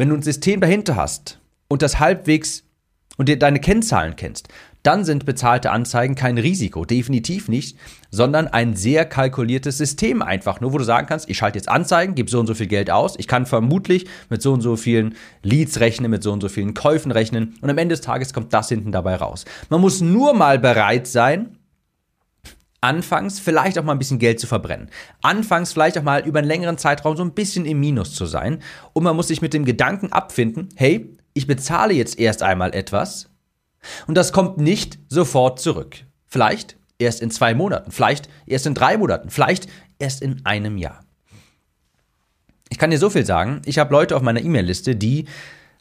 wenn 0.00 0.08
du 0.08 0.14
ein 0.14 0.22
System 0.22 0.62
dahinter 0.62 0.96
hast 0.96 1.40
und 1.68 1.82
das 1.82 2.00
halbwegs 2.00 2.64
und 3.18 3.28
dir 3.28 3.38
deine 3.38 3.60
Kennzahlen 3.60 4.16
kennst, 4.16 4.48
dann 4.82 5.04
sind 5.04 5.26
bezahlte 5.26 5.72
Anzeigen 5.72 6.14
kein 6.14 6.38
Risiko, 6.38 6.86
definitiv 6.86 7.50
nicht, 7.50 7.76
sondern 8.10 8.48
ein 8.48 8.74
sehr 8.76 9.04
kalkuliertes 9.04 9.76
System 9.76 10.22
einfach 10.22 10.62
nur, 10.62 10.72
wo 10.72 10.78
du 10.78 10.84
sagen 10.84 11.06
kannst, 11.06 11.28
ich 11.28 11.36
schalte 11.36 11.58
jetzt 11.58 11.68
Anzeigen, 11.68 12.14
gebe 12.14 12.30
so 12.30 12.40
und 12.40 12.46
so 12.46 12.54
viel 12.54 12.66
Geld 12.66 12.90
aus, 12.90 13.18
ich 13.18 13.28
kann 13.28 13.44
vermutlich 13.44 14.06
mit 14.30 14.40
so 14.40 14.54
und 14.54 14.62
so 14.62 14.76
vielen 14.76 15.16
Leads 15.42 15.80
rechnen, 15.80 16.10
mit 16.10 16.22
so 16.22 16.32
und 16.32 16.40
so 16.40 16.48
vielen 16.48 16.72
Käufen 16.72 17.12
rechnen 17.12 17.58
und 17.60 17.68
am 17.68 17.76
Ende 17.76 17.92
des 17.92 18.00
Tages 18.00 18.32
kommt 18.32 18.54
das 18.54 18.70
hinten 18.70 18.92
dabei 18.92 19.16
raus. 19.16 19.44
Man 19.68 19.82
muss 19.82 20.00
nur 20.00 20.32
mal 20.32 20.58
bereit 20.58 21.08
sein, 21.08 21.58
Anfangs 22.80 23.40
vielleicht 23.40 23.78
auch 23.78 23.84
mal 23.84 23.92
ein 23.92 23.98
bisschen 23.98 24.18
Geld 24.18 24.40
zu 24.40 24.46
verbrennen. 24.46 24.88
Anfangs 25.22 25.72
vielleicht 25.72 25.98
auch 25.98 26.02
mal 26.02 26.26
über 26.26 26.38
einen 26.38 26.48
längeren 26.48 26.78
Zeitraum 26.78 27.16
so 27.16 27.22
ein 27.22 27.34
bisschen 27.34 27.66
im 27.66 27.78
Minus 27.78 28.14
zu 28.14 28.26
sein. 28.26 28.62
Und 28.94 29.04
man 29.04 29.16
muss 29.16 29.28
sich 29.28 29.42
mit 29.42 29.52
dem 29.52 29.64
Gedanken 29.64 30.12
abfinden, 30.12 30.70
hey, 30.76 31.14
ich 31.34 31.46
bezahle 31.46 31.94
jetzt 31.94 32.18
erst 32.18 32.42
einmal 32.42 32.74
etwas 32.74 33.28
und 34.06 34.16
das 34.16 34.32
kommt 34.32 34.58
nicht 34.58 34.98
sofort 35.08 35.60
zurück. 35.60 35.96
Vielleicht 36.26 36.76
erst 36.98 37.22
in 37.22 37.30
zwei 37.30 37.54
Monaten, 37.54 37.90
vielleicht 37.90 38.28
erst 38.46 38.66
in 38.66 38.74
drei 38.74 38.96
Monaten, 38.96 39.30
vielleicht 39.30 39.68
erst 39.98 40.22
in 40.22 40.44
einem 40.44 40.78
Jahr. 40.78 41.00
Ich 42.68 42.78
kann 42.78 42.90
dir 42.90 42.98
so 42.98 43.10
viel 43.10 43.26
sagen, 43.26 43.62
ich 43.64 43.78
habe 43.78 43.92
Leute 43.92 44.16
auf 44.16 44.22
meiner 44.22 44.40
E-Mail-Liste, 44.40 44.96
die 44.96 45.26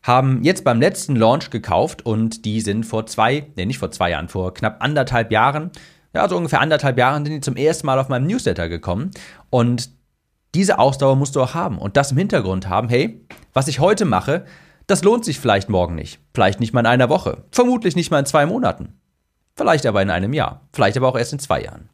haben 0.01 0.43
jetzt 0.43 0.63
beim 0.63 0.79
letzten 0.79 1.15
Launch 1.15 1.49
gekauft 1.49 2.05
und 2.05 2.45
die 2.45 2.61
sind 2.61 2.85
vor 2.85 3.05
zwei, 3.05 3.47
nee, 3.55 3.65
nicht 3.65 3.79
vor 3.79 3.91
zwei 3.91 4.11
Jahren, 4.11 4.29
vor 4.29 4.53
knapp 4.53 4.81
anderthalb 4.81 5.31
Jahren, 5.31 5.71
ja, 6.13 6.27
so 6.27 6.37
ungefähr 6.37 6.61
anderthalb 6.61 6.97
Jahren 6.97 7.25
sind 7.25 7.33
die 7.33 7.41
zum 7.41 7.55
ersten 7.55 7.85
Mal 7.85 7.99
auf 7.99 8.09
meinem 8.09 8.27
Newsletter 8.27 8.69
gekommen. 8.69 9.11
Und 9.49 9.89
diese 10.55 10.79
Ausdauer 10.79 11.15
musst 11.15 11.35
du 11.35 11.41
auch 11.41 11.53
haben 11.53 11.77
und 11.77 11.97
das 11.97 12.11
im 12.11 12.17
Hintergrund 12.17 12.67
haben, 12.67 12.89
hey, 12.89 13.25
was 13.53 13.67
ich 13.67 13.79
heute 13.79 14.05
mache, 14.05 14.45
das 14.87 15.03
lohnt 15.03 15.23
sich 15.23 15.39
vielleicht 15.39 15.69
morgen 15.69 15.93
nicht, 15.93 16.19
vielleicht 16.33 16.59
nicht 16.59 16.73
mal 16.73 16.79
in 16.79 16.87
einer 16.87 17.09
Woche, 17.09 17.43
vermutlich 17.51 17.95
nicht 17.95 18.09
mal 18.09 18.19
in 18.19 18.25
zwei 18.25 18.47
Monaten, 18.47 18.99
vielleicht 19.55 19.85
aber 19.85 20.01
in 20.01 20.09
einem 20.09 20.33
Jahr, 20.33 20.67
vielleicht 20.73 20.97
aber 20.97 21.07
auch 21.07 21.17
erst 21.17 21.33
in 21.33 21.39
zwei 21.39 21.61
Jahren. 21.61 21.89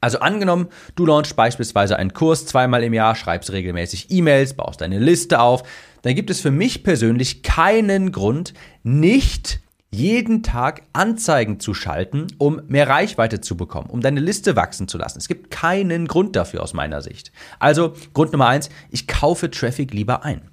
Also 0.00 0.20
angenommen, 0.20 0.68
du 0.96 1.06
launchst 1.06 1.36
beispielsweise 1.36 1.96
einen 1.96 2.12
Kurs 2.12 2.46
zweimal 2.46 2.82
im 2.82 2.92
Jahr, 2.92 3.14
schreibst 3.14 3.52
regelmäßig 3.52 4.10
E-Mails, 4.10 4.54
baust 4.54 4.80
deine 4.80 4.98
Liste 4.98 5.40
auf, 5.40 5.62
dann 6.02 6.14
gibt 6.14 6.30
es 6.30 6.40
für 6.40 6.50
mich 6.50 6.82
persönlich 6.82 7.42
keinen 7.42 8.12
Grund, 8.12 8.52
nicht 8.82 9.60
jeden 9.94 10.42
Tag 10.42 10.82
Anzeigen 10.92 11.60
zu 11.60 11.72
schalten, 11.74 12.26
um 12.38 12.60
mehr 12.66 12.88
Reichweite 12.88 13.40
zu 13.40 13.56
bekommen, 13.56 13.90
um 13.90 14.00
deine 14.00 14.20
Liste 14.20 14.56
wachsen 14.56 14.88
zu 14.88 14.98
lassen. 14.98 15.18
Es 15.18 15.28
gibt 15.28 15.50
keinen 15.50 16.06
Grund 16.08 16.36
dafür 16.36 16.62
aus 16.62 16.74
meiner 16.74 17.00
Sicht. 17.00 17.32
Also 17.58 17.94
Grund 18.12 18.32
Nummer 18.32 18.48
eins, 18.48 18.68
ich 18.90 19.06
kaufe 19.06 19.50
Traffic 19.50 19.92
lieber 19.92 20.24
ein. 20.24 20.50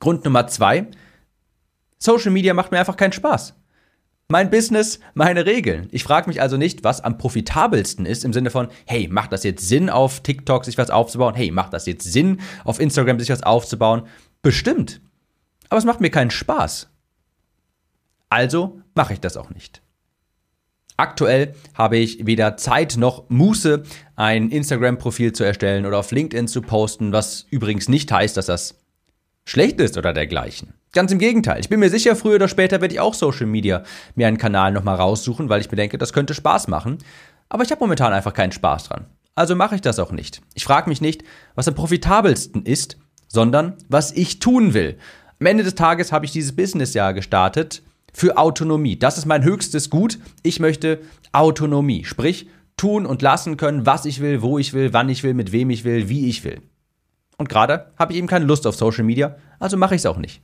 Grund 0.00 0.24
Nummer 0.24 0.46
zwei, 0.46 0.86
Social 1.98 2.30
Media 2.32 2.54
macht 2.54 2.72
mir 2.72 2.78
einfach 2.78 2.96
keinen 2.96 3.12
Spaß. 3.12 3.54
Mein 4.28 4.48
Business, 4.48 5.00
meine 5.14 5.44
Regeln. 5.44 5.88
Ich 5.90 6.04
frage 6.04 6.28
mich 6.28 6.40
also 6.40 6.56
nicht, 6.56 6.84
was 6.84 7.00
am 7.02 7.18
profitabelsten 7.18 8.06
ist, 8.06 8.24
im 8.24 8.32
Sinne 8.32 8.50
von, 8.50 8.68
hey, 8.86 9.08
macht 9.08 9.32
das 9.32 9.42
jetzt 9.42 9.68
Sinn, 9.68 9.90
auf 9.90 10.20
TikTok 10.20 10.64
sich 10.64 10.78
was 10.78 10.88
aufzubauen? 10.88 11.34
Hey, 11.34 11.50
macht 11.50 11.72
das 11.72 11.84
jetzt 11.86 12.04
Sinn, 12.04 12.40
auf 12.64 12.78
Instagram 12.78 13.18
sich 13.18 13.28
was 13.28 13.42
aufzubauen? 13.42 14.02
Bestimmt. 14.40 15.00
Aber 15.68 15.78
es 15.78 15.84
macht 15.84 16.00
mir 16.00 16.10
keinen 16.10 16.30
Spaß. 16.30 16.88
Also 18.30 18.80
mache 18.94 19.12
ich 19.12 19.20
das 19.20 19.36
auch 19.36 19.50
nicht. 19.50 19.82
Aktuell 20.96 21.54
habe 21.74 21.96
ich 21.96 22.26
weder 22.26 22.56
Zeit 22.56 22.96
noch 22.96 23.28
Muße, 23.28 23.82
ein 24.16 24.50
Instagram-Profil 24.50 25.32
zu 25.32 25.44
erstellen 25.44 25.86
oder 25.86 25.98
auf 25.98 26.10
LinkedIn 26.10 26.46
zu 26.46 26.62
posten, 26.62 27.12
was 27.12 27.46
übrigens 27.50 27.88
nicht 27.88 28.12
heißt, 28.12 28.36
dass 28.36 28.46
das 28.46 28.78
schlecht 29.44 29.80
ist 29.80 29.96
oder 29.96 30.12
dergleichen. 30.12 30.74
Ganz 30.92 31.10
im 31.10 31.18
Gegenteil. 31.18 31.60
Ich 31.60 31.68
bin 31.68 31.80
mir 31.80 31.88
sicher, 31.88 32.16
früher 32.16 32.34
oder 32.34 32.48
später 32.48 32.80
werde 32.80 32.94
ich 32.94 33.00
auch 33.00 33.14
Social 33.14 33.46
Media 33.46 33.82
mir 34.14 34.26
einen 34.26 34.38
Kanal 34.38 34.72
nochmal 34.72 34.96
raussuchen, 34.96 35.48
weil 35.48 35.60
ich 35.60 35.70
mir 35.70 35.76
denke, 35.76 35.98
das 35.98 36.12
könnte 36.12 36.34
Spaß 36.34 36.68
machen. 36.68 36.98
Aber 37.48 37.62
ich 37.62 37.70
habe 37.70 37.80
momentan 37.80 38.12
einfach 38.12 38.34
keinen 38.34 38.52
Spaß 38.52 38.84
dran. 38.84 39.06
Also 39.34 39.56
mache 39.56 39.76
ich 39.76 39.80
das 39.80 39.98
auch 39.98 40.12
nicht. 40.12 40.42
Ich 40.54 40.64
frage 40.64 40.90
mich 40.90 41.00
nicht, 41.00 41.24
was 41.54 41.66
am 41.66 41.74
profitabelsten 41.74 42.66
ist, 42.66 42.98
sondern 43.26 43.78
was 43.88 44.12
ich 44.12 44.38
tun 44.38 44.74
will. 44.74 44.98
Am 45.38 45.46
Ende 45.46 45.64
des 45.64 45.76
Tages 45.76 46.12
habe 46.12 46.26
ich 46.26 46.32
dieses 46.32 46.54
Businessjahr 46.54 47.14
gestartet 47.14 47.82
für 48.12 48.38
Autonomie. 48.38 48.98
Das 48.98 49.18
ist 49.18 49.26
mein 49.26 49.44
höchstes 49.44 49.90
Gut. 49.90 50.18
Ich 50.42 50.60
möchte 50.60 51.00
Autonomie, 51.32 52.04
sprich 52.04 52.48
tun 52.76 53.04
und 53.04 53.20
lassen 53.20 53.56
können, 53.56 53.84
was 53.84 54.06
ich 54.06 54.20
will, 54.20 54.40
wo 54.40 54.58
ich 54.58 54.72
will, 54.72 54.92
wann 54.92 55.10
ich 55.10 55.22
will, 55.22 55.34
mit 55.34 55.52
wem 55.52 55.68
ich 55.70 55.84
will, 55.84 56.08
wie 56.08 56.28
ich 56.28 56.44
will. 56.44 56.62
Und 57.36 57.48
gerade 57.48 57.92
habe 57.98 58.12
ich 58.12 58.18
eben 58.18 58.26
keine 58.26 58.46
Lust 58.46 58.66
auf 58.66 58.74
Social 58.74 59.04
Media, 59.04 59.36
also 59.58 59.76
mache 59.76 59.94
ich 59.94 60.00
es 60.00 60.06
auch 60.06 60.16
nicht. 60.16 60.42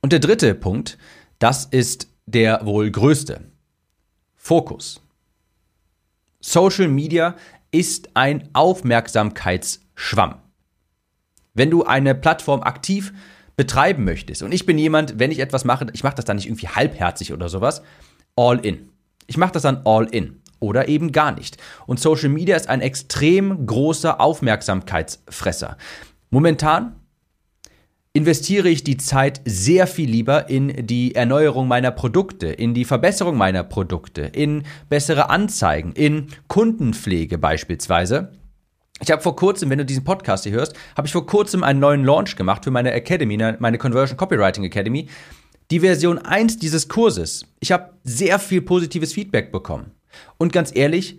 Und 0.00 0.12
der 0.12 0.20
dritte 0.20 0.54
Punkt, 0.54 0.98
das 1.38 1.64
ist 1.64 2.08
der 2.26 2.64
wohl 2.64 2.90
größte. 2.90 3.40
Fokus. 4.36 5.02
Social 6.40 6.88
Media 6.88 7.36
ist 7.70 8.10
ein 8.14 8.48
Aufmerksamkeitsschwamm. 8.52 10.36
Wenn 11.54 11.70
du 11.70 11.84
eine 11.84 12.14
Plattform 12.14 12.62
aktiv 12.62 13.12
betreiben 13.60 14.04
möchtest, 14.04 14.42
und 14.42 14.54
ich 14.54 14.64
bin 14.64 14.78
jemand, 14.78 15.18
wenn 15.18 15.30
ich 15.30 15.38
etwas 15.38 15.66
mache, 15.66 15.86
ich 15.92 16.02
mache 16.02 16.14
das 16.14 16.24
dann 16.24 16.36
nicht 16.36 16.46
irgendwie 16.46 16.68
halbherzig 16.68 17.34
oder 17.34 17.50
sowas, 17.50 17.82
all 18.34 18.58
in. 18.64 18.88
Ich 19.26 19.36
mache 19.36 19.52
das 19.52 19.64
dann 19.64 19.82
all 19.84 20.06
in 20.06 20.40
oder 20.60 20.88
eben 20.88 21.12
gar 21.12 21.30
nicht. 21.30 21.58
Und 21.86 22.00
Social 22.00 22.30
Media 22.30 22.56
ist 22.56 22.70
ein 22.70 22.80
extrem 22.80 23.66
großer 23.66 24.18
Aufmerksamkeitsfresser. 24.18 25.76
Momentan 26.30 26.96
investiere 28.14 28.70
ich 28.70 28.82
die 28.82 28.96
Zeit 28.96 29.42
sehr 29.44 29.86
viel 29.86 30.08
lieber 30.08 30.48
in 30.48 30.86
die 30.86 31.14
Erneuerung 31.14 31.68
meiner 31.68 31.90
Produkte, 31.90 32.46
in 32.46 32.72
die 32.72 32.86
Verbesserung 32.86 33.36
meiner 33.36 33.62
Produkte, 33.62 34.22
in 34.22 34.62
bessere 34.88 35.28
Anzeigen, 35.28 35.92
in 35.92 36.28
Kundenpflege 36.48 37.36
beispielsweise. 37.36 38.32
Ich 39.02 39.10
habe 39.10 39.22
vor 39.22 39.34
kurzem, 39.34 39.70
wenn 39.70 39.78
du 39.78 39.84
diesen 39.84 40.04
Podcast 40.04 40.44
hier 40.44 40.52
hörst, 40.52 40.74
habe 40.96 41.06
ich 41.06 41.12
vor 41.12 41.26
kurzem 41.26 41.64
einen 41.64 41.80
neuen 41.80 42.04
Launch 42.04 42.36
gemacht 42.36 42.64
für 42.64 42.70
meine 42.70 42.92
Academy, 42.92 43.36
meine 43.58 43.78
Conversion 43.78 44.16
Copywriting 44.16 44.64
Academy. 44.64 45.08
Die 45.70 45.80
Version 45.80 46.18
1 46.18 46.58
dieses 46.58 46.88
Kurses. 46.88 47.46
Ich 47.60 47.72
habe 47.72 47.94
sehr 48.04 48.38
viel 48.38 48.60
positives 48.60 49.14
Feedback 49.14 49.52
bekommen. 49.52 49.92
Und 50.36 50.52
ganz 50.52 50.70
ehrlich, 50.74 51.18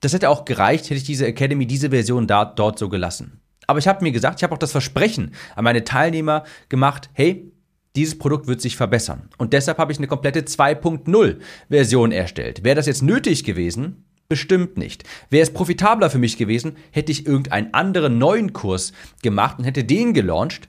das 0.00 0.12
hätte 0.12 0.28
auch 0.28 0.44
gereicht, 0.44 0.84
hätte 0.84 0.96
ich 0.96 1.04
diese 1.04 1.26
Academy, 1.26 1.66
diese 1.66 1.90
Version 1.90 2.26
da, 2.26 2.44
dort 2.44 2.78
so 2.78 2.90
gelassen. 2.90 3.40
Aber 3.66 3.78
ich 3.78 3.88
habe 3.88 4.04
mir 4.04 4.12
gesagt, 4.12 4.40
ich 4.40 4.42
habe 4.42 4.52
auch 4.52 4.58
das 4.58 4.72
Versprechen 4.72 5.34
an 5.56 5.64
meine 5.64 5.84
Teilnehmer 5.84 6.44
gemacht, 6.68 7.08
hey, 7.14 7.50
dieses 7.96 8.18
Produkt 8.18 8.46
wird 8.46 8.60
sich 8.60 8.76
verbessern. 8.76 9.30
Und 9.38 9.52
deshalb 9.52 9.78
habe 9.78 9.92
ich 9.92 9.98
eine 9.98 10.08
komplette 10.08 10.40
2.0 10.40 11.38
Version 11.70 12.12
erstellt. 12.12 12.64
Wäre 12.64 12.74
das 12.76 12.86
jetzt 12.86 13.02
nötig 13.02 13.44
gewesen? 13.44 14.04
Bestimmt 14.28 14.78
nicht. 14.78 15.04
Wäre 15.30 15.42
es 15.42 15.52
profitabler 15.52 16.10
für 16.10 16.18
mich 16.18 16.36
gewesen, 16.36 16.76
hätte 16.90 17.12
ich 17.12 17.26
irgendeinen 17.26 17.74
anderen 17.74 18.18
neuen 18.18 18.52
Kurs 18.52 18.92
gemacht 19.22 19.58
und 19.58 19.64
hätte 19.64 19.84
den 19.84 20.14
gelauncht? 20.14 20.68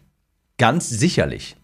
Ganz 0.58 0.90
sicherlich. 0.90 1.56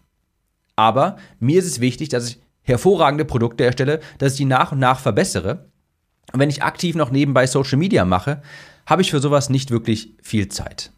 Aber 0.76 1.16
mir 1.38 1.58
ist 1.58 1.66
es 1.66 1.80
wichtig, 1.80 2.08
dass 2.08 2.28
ich 2.28 2.40
hervorragende 2.62 3.24
Produkte 3.24 3.64
erstelle, 3.64 4.00
dass 4.18 4.32
ich 4.32 4.38
die 4.38 4.44
nach 4.44 4.72
und 4.72 4.78
nach 4.78 5.00
verbessere. 5.00 5.70
Und 6.32 6.40
wenn 6.40 6.50
ich 6.50 6.62
aktiv 6.62 6.94
noch 6.94 7.10
nebenbei 7.10 7.46
Social 7.46 7.78
Media 7.78 8.04
mache, 8.04 8.42
habe 8.86 9.02
ich 9.02 9.10
für 9.10 9.20
sowas 9.20 9.50
nicht 9.50 9.70
wirklich 9.70 10.14
viel 10.22 10.48
Zeit. 10.48 10.92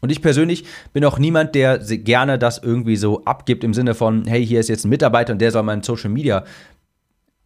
Und 0.00 0.10
ich 0.10 0.22
persönlich 0.22 0.64
bin 0.92 1.04
auch 1.04 1.18
niemand, 1.18 1.54
der 1.54 1.78
gerne 1.78 2.38
das 2.38 2.58
irgendwie 2.58 2.96
so 2.96 3.24
abgibt 3.24 3.62
im 3.62 3.74
Sinne 3.74 3.94
von, 3.94 4.26
hey, 4.26 4.44
hier 4.44 4.60
ist 4.60 4.68
jetzt 4.68 4.84
ein 4.84 4.88
Mitarbeiter 4.88 5.32
und 5.32 5.38
der 5.40 5.52
soll 5.52 5.62
mein 5.62 5.82
Social 5.82 6.10
Media, 6.10 6.44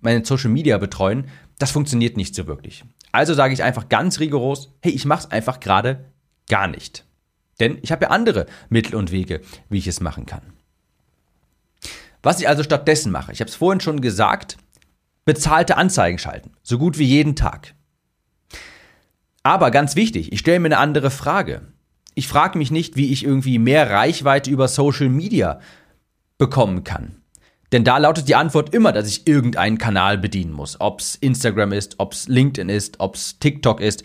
meine 0.00 0.24
Social 0.24 0.50
Media 0.50 0.78
betreuen. 0.78 1.26
Das 1.58 1.70
funktioniert 1.70 2.16
nicht 2.16 2.34
so 2.34 2.46
wirklich. 2.46 2.84
Also 3.12 3.34
sage 3.34 3.54
ich 3.54 3.62
einfach 3.62 3.88
ganz 3.88 4.20
rigoros, 4.20 4.74
hey, 4.82 4.92
ich 4.92 5.04
mache 5.04 5.20
es 5.20 5.30
einfach 5.30 5.60
gerade 5.60 6.12
gar 6.48 6.68
nicht. 6.68 7.04
Denn 7.60 7.78
ich 7.82 7.92
habe 7.92 8.06
ja 8.06 8.10
andere 8.10 8.46
Mittel 8.68 8.94
und 8.94 9.10
Wege, 9.10 9.40
wie 9.70 9.78
ich 9.78 9.86
es 9.86 10.00
machen 10.00 10.26
kann. 10.26 10.52
Was 12.22 12.40
ich 12.40 12.48
also 12.48 12.62
stattdessen 12.62 13.12
mache, 13.12 13.32
ich 13.32 13.40
habe 13.40 13.48
es 13.48 13.56
vorhin 13.56 13.80
schon 13.80 14.00
gesagt, 14.00 14.58
bezahlte 15.24 15.76
Anzeigen 15.76 16.18
schalten, 16.18 16.52
so 16.62 16.78
gut 16.78 16.98
wie 16.98 17.04
jeden 17.04 17.36
Tag. 17.36 17.74
Aber 19.42 19.70
ganz 19.70 19.96
wichtig, 19.96 20.32
ich 20.32 20.40
stelle 20.40 20.58
mir 20.58 20.66
eine 20.66 20.78
andere 20.78 21.10
Frage 21.10 21.62
ich 22.16 22.28
frage 22.28 22.56
mich 22.58 22.70
nicht, 22.70 22.96
wie 22.96 23.12
ich 23.12 23.24
irgendwie 23.24 23.58
mehr 23.58 23.90
Reichweite 23.90 24.50
über 24.50 24.68
Social 24.68 25.10
Media 25.10 25.60
bekommen 26.38 26.82
kann. 26.82 27.22
Denn 27.72 27.84
da 27.84 27.98
lautet 27.98 28.28
die 28.28 28.34
Antwort 28.34 28.74
immer, 28.74 28.92
dass 28.92 29.08
ich 29.08 29.26
irgendeinen 29.26 29.78
Kanal 29.78 30.18
bedienen 30.18 30.52
muss. 30.52 30.80
Ob 30.80 31.00
es 31.00 31.16
Instagram 31.16 31.72
ist, 31.72 31.96
ob 31.98 32.12
es 32.12 32.28
LinkedIn 32.28 32.68
ist, 32.68 33.00
ob 33.00 33.16
es 33.16 33.38
TikTok 33.38 33.80
ist, 33.80 34.04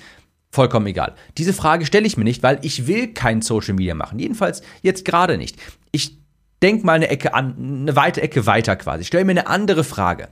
vollkommen 0.49 0.87
egal. 0.87 1.15
Diese 1.37 1.53
Frage 1.53 1.85
stelle 1.85 2.07
ich 2.07 2.17
mir 2.17 2.23
nicht, 2.23 2.43
weil 2.43 2.59
ich 2.63 2.87
will 2.87 3.13
kein 3.13 3.41
Social 3.41 3.73
Media 3.73 3.95
machen. 3.95 4.19
Jedenfalls 4.19 4.61
jetzt 4.81 5.05
gerade 5.05 5.37
nicht. 5.37 5.57
Ich 5.91 6.17
denke 6.61 6.85
mal 6.85 6.93
eine 6.93 7.09
Ecke 7.09 7.33
an, 7.33 7.55
eine 7.81 7.95
weite 7.95 8.21
Ecke 8.21 8.45
weiter 8.45 8.75
quasi. 8.75 9.01
Ich 9.01 9.07
stelle 9.07 9.25
mir 9.25 9.31
eine 9.31 9.47
andere 9.47 9.83
Frage. 9.83 10.29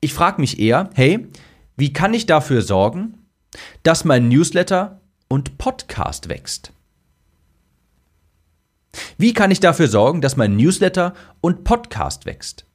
Ich 0.00 0.14
frage 0.14 0.40
mich 0.40 0.58
eher, 0.58 0.90
hey, 0.94 1.26
wie 1.76 1.92
kann 1.92 2.14
ich 2.14 2.26
dafür 2.26 2.62
sorgen, 2.62 3.26
dass 3.82 4.04
mein 4.04 4.28
Newsletter 4.28 5.00
und 5.28 5.58
Podcast 5.58 6.28
wächst? 6.28 6.72
Wie 9.18 9.34
kann 9.34 9.50
ich 9.50 9.60
dafür 9.60 9.88
sorgen, 9.88 10.20
dass 10.20 10.36
mein 10.36 10.56
Newsletter 10.56 11.14
und 11.40 11.64
Podcast 11.64 12.26
wächst? 12.26 12.66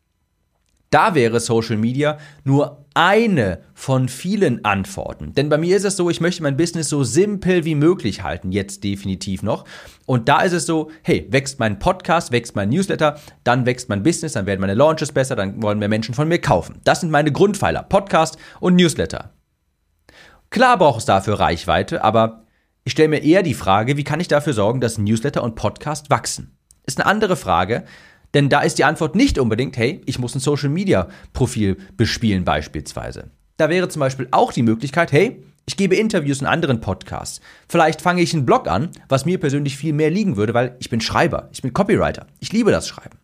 Da 0.92 1.16
wäre 1.16 1.40
Social 1.40 1.78
Media 1.78 2.18
nur 2.44 2.86
eine 2.94 3.60
von 3.74 4.10
vielen 4.10 4.66
Antworten. 4.66 5.34
Denn 5.34 5.48
bei 5.48 5.58
mir 5.58 5.78
ist 5.78 5.86
es 5.86 5.96
so, 5.96 6.10
ich 6.10 6.20
möchte 6.20 6.44
mein 6.44 6.58
Business 6.58 6.90
so 6.90 7.06
simpel 7.06 7.64
wie 7.64 7.76
möglich 7.76 8.24
halten, 8.24 8.52
jetzt 8.52 8.84
definitiv 8.84 9.42
noch. 9.42 9.64
Und 10.06 10.28
da 10.28 10.42
ist 10.42 10.52
es 10.52 10.66
so, 10.66 10.92
hey, 11.02 11.26
wächst 11.30 11.60
mein 11.60 11.80
Podcast, 11.80 12.34
wächst 12.34 12.58
mein 12.58 12.68
Newsletter, 12.68 13.18
dann 13.46 13.66
wächst 13.66 13.88
mein 13.88 14.04
Business, 14.04 14.34
dann 14.34 14.46
werden 14.46 14.60
meine 14.60 14.74
Launches 14.74 15.14
besser, 15.14 15.38
dann 15.38 15.64
wollen 15.64 15.80
mehr 15.80 15.88
Menschen 15.88 16.14
von 16.14 16.28
mir 16.28 16.40
kaufen. 16.40 16.82
Das 16.84 17.00
sind 17.00 17.10
meine 17.10 17.32
Grundpfeiler, 17.32 17.84
Podcast 17.84 18.38
und 18.60 18.76
Newsletter. 18.76 19.32
Klar 20.50 20.78
braucht 20.78 21.00
es 21.00 21.06
dafür 21.06 21.40
Reichweite, 21.40 22.04
aber 22.04 22.44
ich 22.84 22.94
stelle 22.94 23.10
mir 23.10 23.24
eher 23.24 23.44
die 23.44 23.54
Frage, 23.54 23.98
wie 23.98 24.04
kann 24.04 24.20
ich 24.20 24.28
dafür 24.28 24.54
sorgen, 24.54 24.82
dass 24.82 24.98
Newsletter 24.98 25.44
und 25.44 25.56
Podcast 25.56 26.10
wachsen? 26.10 26.58
Ist 26.86 27.00
eine 27.00 27.06
andere 27.06 27.36
Frage, 27.36 27.84
denn 28.34 28.50
da 28.50 28.62
ist 28.62 28.80
die 28.80 28.86
Antwort 28.86 29.16
nicht 29.16 29.38
unbedingt, 29.38 29.78
hey, 29.78 30.02
ich 30.06 30.18
muss 30.18 30.34
ein 30.34 30.40
Social 30.40 30.70
Media 30.70 31.08
Profil 31.34 31.78
bespielen 31.96 32.44
beispielsweise. 32.44 33.30
Da 33.58 33.70
wäre 33.70 33.90
zum 33.90 34.00
Beispiel 34.00 34.28
auch 34.32 34.52
die 34.52 34.64
Möglichkeit, 34.64 35.12
hey, 35.12 35.44
ich 35.68 35.78
gebe 35.78 35.96
Interviews 35.96 36.42
in 36.42 36.48
anderen 36.48 36.82
Podcasts. 36.82 37.40
Vielleicht 37.68 38.02
fange 38.02 38.24
ich 38.24 38.34
einen 38.34 38.48
Blog 38.48 38.68
an, 38.68 38.90
was 39.08 39.26
mir 39.26 39.40
persönlich 39.40 39.78
viel 39.78 39.94
mehr 39.94 40.10
liegen 40.10 40.36
würde, 40.36 40.56
weil 40.56 40.76
ich 40.80 40.90
bin 40.90 41.02
Schreiber, 41.02 41.50
ich 41.52 41.62
bin 41.62 41.74
Copywriter. 41.74 42.26
Ich 42.40 42.52
liebe 42.52 42.72
das 42.72 42.88
Schreiben. 42.88 43.21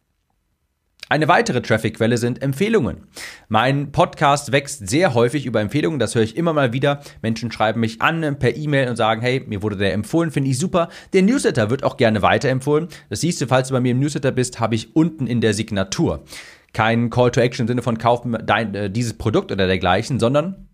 Eine 1.10 1.30
weitere 1.30 1.62
Traffic-Quelle 1.62 2.18
sind 2.18 2.42
Empfehlungen. 2.42 3.08
Mein 3.48 3.94
Podcast 3.94 4.52
wächst 4.52 4.90
sehr 4.90 5.14
häufig 5.14 5.46
über 5.46 5.62
Empfehlungen, 5.62 6.00
das 6.00 6.16
höre 6.16 6.24
ich 6.24 6.36
immer 6.36 6.52
mal 6.52 6.74
wieder. 6.74 7.02
Menschen 7.22 7.50
schreiben 7.52 7.80
mich 7.80 8.02
an 8.02 8.38
per 8.40 8.58
E-Mail 8.58 8.90
und 8.90 8.98
sagen, 8.98 9.22
hey, 9.22 9.44
mir 9.48 9.64
wurde 9.64 9.78
der 9.78 9.94
empfohlen, 9.94 10.32
finde 10.32 10.50
ich 10.50 10.60
super. 10.60 10.90
Der 11.14 11.22
Newsletter 11.22 11.70
wird 11.70 11.84
auch 11.84 11.96
gerne 11.96 12.22
weiterempfohlen. 12.22 12.90
Das 13.10 13.22
siehst 13.22 13.40
du, 13.40 13.48
falls 13.48 13.70
du 13.70 13.74
bei 13.74 13.80
mir 13.80 13.92
im 13.92 14.00
Newsletter 14.00 14.32
bist, 14.32 14.60
habe 14.60 14.76
ich 14.76 14.96
unten 14.96 15.28
in 15.28 15.40
der 15.40 15.54
Signatur 15.54 16.26
kein 16.74 17.10
Call 17.10 17.32
to 17.32 17.40
Action 17.40 17.64
im 17.64 17.68
Sinne 17.68 17.82
von 17.82 17.98
kaufen 17.98 18.38
dein, 18.46 18.76
äh, 18.76 18.90
dieses 18.90 19.14
Produkt 19.14 19.52
oder 19.52 19.66
dergleichen, 19.66 20.20
sondern 20.20 20.68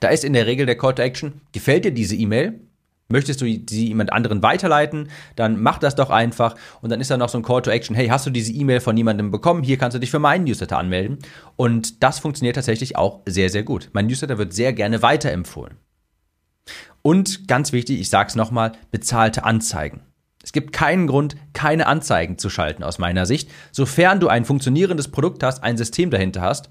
da 0.00 0.08
ist 0.08 0.24
in 0.24 0.32
der 0.32 0.46
Regel 0.46 0.66
der 0.66 0.76
Call 0.76 0.94
to 0.94 1.02
Action, 1.02 1.40
gefällt 1.52 1.84
dir 1.84 1.92
diese 1.92 2.16
E-Mail? 2.16 2.60
Möchtest 3.12 3.40
du 3.40 3.44
sie 3.44 3.86
jemand 3.88 4.12
anderen 4.12 4.42
weiterleiten, 4.42 5.08
dann 5.36 5.62
mach 5.62 5.78
das 5.78 5.94
doch 5.94 6.10
einfach. 6.10 6.56
Und 6.80 6.90
dann 6.90 7.00
ist 7.00 7.10
da 7.10 7.16
noch 7.16 7.28
so 7.28 7.38
ein 7.38 7.44
Call 7.44 7.62
to 7.62 7.70
Action, 7.70 7.94
hey, 7.94 8.08
hast 8.08 8.26
du 8.26 8.30
diese 8.30 8.52
E-Mail 8.52 8.80
von 8.80 8.96
jemandem 8.96 9.30
bekommen? 9.30 9.62
Hier 9.62 9.78
kannst 9.78 9.94
du 9.94 10.00
dich 10.00 10.10
für 10.10 10.18
meinen 10.18 10.44
Newsletter 10.44 10.78
anmelden. 10.78 11.18
Und 11.56 12.02
das 12.02 12.18
funktioniert 12.18 12.56
tatsächlich 12.56 12.96
auch 12.96 13.20
sehr, 13.26 13.50
sehr 13.50 13.62
gut. 13.62 13.90
Mein 13.92 14.06
Newsletter 14.06 14.38
wird 14.38 14.52
sehr 14.52 14.72
gerne 14.72 15.02
weiterempfohlen. 15.02 15.76
Und 17.02 17.48
ganz 17.48 17.72
wichtig, 17.72 18.00
ich 18.00 18.10
sage 18.10 18.28
es 18.28 18.34
nochmal, 18.34 18.72
bezahlte 18.90 19.44
Anzeigen. 19.44 20.00
Es 20.42 20.52
gibt 20.52 20.72
keinen 20.72 21.06
Grund, 21.06 21.36
keine 21.52 21.86
Anzeigen 21.86 22.38
zu 22.38 22.50
schalten 22.50 22.82
aus 22.82 22.98
meiner 22.98 23.26
Sicht. 23.26 23.50
Sofern 23.70 24.20
du 24.20 24.28
ein 24.28 24.44
funktionierendes 24.44 25.08
Produkt 25.08 25.42
hast, 25.42 25.62
ein 25.62 25.76
System 25.76 26.10
dahinter 26.10 26.40
hast, 26.40 26.68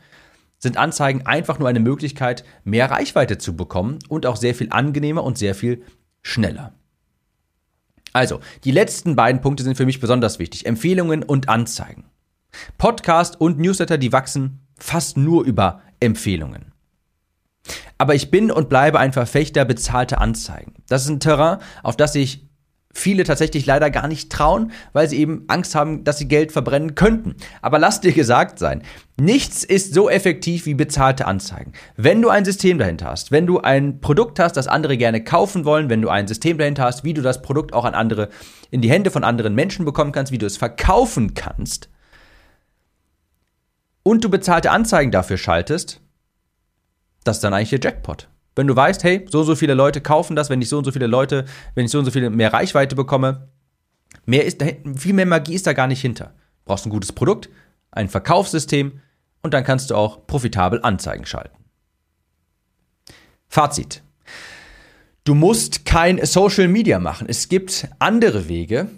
sind 0.57 0.77
Anzeigen 0.77 1.25
einfach 1.25 1.57
nur 1.57 1.69
eine 1.69 1.79
Möglichkeit, 1.79 2.43
mehr 2.63 2.91
Reichweite 2.91 3.37
zu 3.37 3.55
bekommen 3.55 3.99
und 4.09 4.25
auch 4.25 4.35
sehr 4.35 4.53
viel 4.53 4.67
angenehmer 4.71 5.23
und 5.23 5.37
sehr 5.37 5.55
viel 5.55 5.83
schneller. 6.21 6.73
Also, 8.13 8.41
die 8.63 8.71
letzten 8.71 9.15
beiden 9.15 9.41
Punkte 9.41 9.63
sind 9.63 9.77
für 9.77 9.85
mich 9.85 9.99
besonders 9.99 10.39
wichtig. 10.39 10.65
Empfehlungen 10.65 11.23
und 11.23 11.49
Anzeigen. 11.49 12.05
Podcast 12.77 13.39
und 13.39 13.59
Newsletter, 13.59 13.97
die 13.97 14.11
wachsen 14.11 14.67
fast 14.77 15.15
nur 15.15 15.45
über 15.45 15.81
Empfehlungen. 15.99 16.73
Aber 17.97 18.15
ich 18.15 18.31
bin 18.31 18.51
und 18.51 18.67
bleibe 18.67 18.99
ein 18.99 19.13
Verfechter 19.13 19.63
bezahlter 19.63 20.19
Anzeigen. 20.19 20.73
Das 20.87 21.03
ist 21.03 21.09
ein 21.09 21.19
Terrain, 21.19 21.59
auf 21.83 21.95
das 21.95 22.15
ich 22.15 22.49
viele 22.93 23.23
tatsächlich 23.23 23.65
leider 23.65 23.89
gar 23.89 24.07
nicht 24.07 24.31
trauen, 24.31 24.71
weil 24.93 25.09
sie 25.09 25.17
eben 25.17 25.45
Angst 25.47 25.75
haben, 25.75 26.03
dass 26.03 26.17
sie 26.17 26.27
Geld 26.27 26.51
verbrennen 26.51 26.95
könnten. 26.95 27.35
Aber 27.61 27.79
lass 27.79 28.01
dir 28.01 28.11
gesagt 28.11 28.59
sein, 28.59 28.83
nichts 29.19 29.63
ist 29.63 29.93
so 29.93 30.09
effektiv 30.09 30.65
wie 30.65 30.73
bezahlte 30.73 31.25
Anzeigen. 31.25 31.73
Wenn 31.95 32.21
du 32.21 32.29
ein 32.29 32.45
System 32.45 32.77
dahinter 32.77 33.07
hast, 33.07 33.31
wenn 33.31 33.47
du 33.47 33.59
ein 33.59 34.01
Produkt 34.01 34.39
hast, 34.39 34.57
das 34.57 34.67
andere 34.67 34.97
gerne 34.97 35.23
kaufen 35.23 35.65
wollen, 35.65 35.89
wenn 35.89 36.01
du 36.01 36.09
ein 36.09 36.27
System 36.27 36.57
dahinter 36.57 36.83
hast, 36.83 37.03
wie 37.03 37.13
du 37.13 37.21
das 37.21 37.41
Produkt 37.41 37.73
auch 37.73 37.85
an 37.85 37.95
andere 37.95 38.29
in 38.69 38.81
die 38.81 38.89
Hände 38.89 39.11
von 39.11 39.23
anderen 39.23 39.55
Menschen 39.55 39.85
bekommen 39.85 40.11
kannst, 40.11 40.31
wie 40.31 40.37
du 40.37 40.45
es 40.45 40.57
verkaufen 40.57 41.33
kannst 41.33 41.89
und 44.03 44.23
du 44.23 44.29
bezahlte 44.29 44.71
Anzeigen 44.71 45.11
dafür 45.11 45.37
schaltest, 45.37 46.01
das 47.23 47.37
ist 47.37 47.43
dann 47.43 47.53
eigentlich 47.53 47.69
der 47.69 47.79
Jackpot. 47.81 48.30
Wenn 48.55 48.67
du 48.67 48.75
weißt, 48.75 49.03
hey, 49.03 49.25
so 49.29 49.43
so 49.43 49.55
viele 49.55 49.73
Leute 49.73 50.01
kaufen 50.01 50.35
das, 50.35 50.49
wenn 50.49 50.61
ich 50.61 50.69
so 50.69 50.77
und 50.77 50.85
so 50.85 50.91
viele 50.91 51.07
Leute, 51.07 51.45
wenn 51.75 51.85
ich 51.85 51.91
so 51.91 51.99
und 51.99 52.05
so 52.05 52.11
viele 52.11 52.29
mehr 52.29 52.53
Reichweite 52.53 52.95
bekomme, 52.95 53.47
mehr 54.25 54.45
ist 54.45 54.63
viel 54.95 55.13
mehr 55.13 55.25
Magie 55.25 55.55
ist 55.55 55.67
da 55.67 55.73
gar 55.73 55.87
nicht 55.87 56.01
hinter. 56.01 56.25
Du 56.25 56.65
brauchst 56.65 56.85
ein 56.85 56.89
gutes 56.89 57.11
Produkt, 57.11 57.49
ein 57.91 58.09
Verkaufssystem 58.09 58.99
und 59.41 59.53
dann 59.53 59.63
kannst 59.63 59.89
du 59.89 59.95
auch 59.95 60.27
profitabel 60.27 60.81
Anzeigen 60.83 61.25
schalten. 61.25 61.57
Fazit. 63.47 64.01
Du 65.23 65.35
musst 65.35 65.85
kein 65.85 66.23
Social 66.25 66.67
Media 66.67 66.99
machen. 66.99 67.27
Es 67.29 67.47
gibt 67.47 67.87
andere 67.99 68.47
Wege 68.47 68.89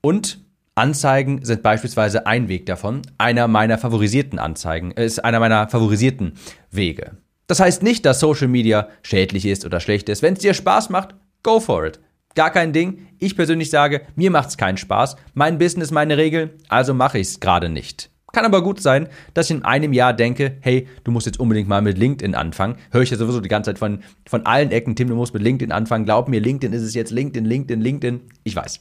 und 0.00 0.40
Anzeigen 0.74 1.44
sind 1.44 1.62
beispielsweise 1.62 2.26
ein 2.26 2.48
Weg 2.48 2.66
davon. 2.66 3.02
Einer 3.18 3.48
meiner 3.48 3.78
favorisierten 3.78 4.38
Anzeigen 4.38 4.90
ist 4.90 5.24
einer 5.24 5.40
meiner 5.40 5.68
favorisierten 5.68 6.34
Wege. 6.70 7.16
Das 7.46 7.60
heißt 7.60 7.82
nicht, 7.82 8.04
dass 8.04 8.20
Social 8.20 8.48
Media 8.48 8.88
schädlich 9.02 9.46
ist 9.46 9.64
oder 9.64 9.80
schlecht 9.80 10.08
ist. 10.08 10.22
Wenn 10.22 10.34
es 10.34 10.40
dir 10.40 10.54
Spaß 10.54 10.90
macht, 10.90 11.14
go 11.42 11.60
for 11.60 11.86
it. 11.86 12.00
Gar 12.34 12.50
kein 12.50 12.72
Ding. 12.72 13.06
Ich 13.18 13.36
persönlich 13.36 13.70
sage, 13.70 14.02
mir 14.14 14.30
macht 14.30 14.50
es 14.50 14.58
keinen 14.58 14.76
Spaß. 14.76 15.16
Mein 15.34 15.58
Business, 15.58 15.90
meine 15.90 16.18
Regel, 16.18 16.58
also 16.68 16.92
mache 16.92 17.18
ich 17.18 17.28
es 17.28 17.40
gerade 17.40 17.68
nicht. 17.68 18.10
Kann 18.32 18.44
aber 18.44 18.62
gut 18.62 18.82
sein, 18.82 19.08
dass 19.32 19.48
ich 19.48 19.56
in 19.56 19.64
einem 19.64 19.94
Jahr 19.94 20.12
denke, 20.12 20.58
hey, 20.60 20.86
du 21.04 21.10
musst 21.10 21.24
jetzt 21.24 21.40
unbedingt 21.40 21.68
mal 21.68 21.80
mit 21.80 21.96
LinkedIn 21.96 22.34
anfangen. 22.34 22.76
Höre 22.90 23.00
ich 23.00 23.10
ja 23.10 23.16
sowieso 23.16 23.40
die 23.40 23.48
ganze 23.48 23.70
Zeit 23.70 23.78
von, 23.78 24.02
von 24.28 24.44
allen 24.44 24.72
Ecken, 24.72 24.94
Tim, 24.94 25.08
du 25.08 25.14
musst 25.14 25.32
mit 25.32 25.42
LinkedIn 25.42 25.72
anfangen. 25.72 26.04
Glaub 26.04 26.28
mir, 26.28 26.40
LinkedIn 26.40 26.74
ist 26.74 26.82
es 26.82 26.94
jetzt 26.94 27.10
LinkedIn, 27.12 27.46
LinkedIn, 27.46 27.80
LinkedIn. 27.80 28.20
Ich 28.44 28.54
weiß. 28.54 28.80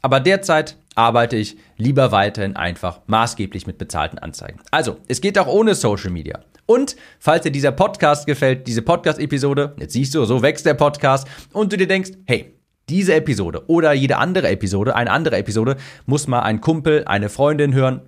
Aber 0.00 0.20
derzeit 0.20 0.78
arbeite 0.94 1.36
ich 1.36 1.58
lieber 1.76 2.12
weiterhin 2.12 2.56
einfach 2.56 3.00
maßgeblich 3.06 3.66
mit 3.66 3.76
bezahlten 3.76 4.18
Anzeigen. 4.18 4.60
Also, 4.70 4.96
es 5.08 5.20
geht 5.20 5.38
auch 5.38 5.46
ohne 5.46 5.74
Social 5.74 6.10
Media. 6.10 6.40
Und 6.70 6.94
falls 7.18 7.42
dir 7.42 7.50
dieser 7.50 7.72
Podcast 7.72 8.26
gefällt, 8.26 8.68
diese 8.68 8.82
Podcast-Episode, 8.82 9.74
jetzt 9.80 9.92
siehst 9.92 10.14
du, 10.14 10.24
so 10.24 10.40
wächst 10.40 10.64
der 10.64 10.74
Podcast 10.74 11.26
und 11.52 11.72
du 11.72 11.76
dir 11.76 11.88
denkst, 11.88 12.12
hey, 12.26 12.54
diese 12.88 13.12
Episode 13.12 13.64
oder 13.66 13.92
jede 13.92 14.18
andere 14.18 14.48
Episode, 14.48 14.94
eine 14.94 15.10
andere 15.10 15.36
Episode, 15.36 15.76
muss 16.06 16.28
mal 16.28 16.42
ein 16.42 16.60
Kumpel, 16.60 17.02
eine 17.06 17.28
Freundin 17.28 17.74
hören. 17.74 18.02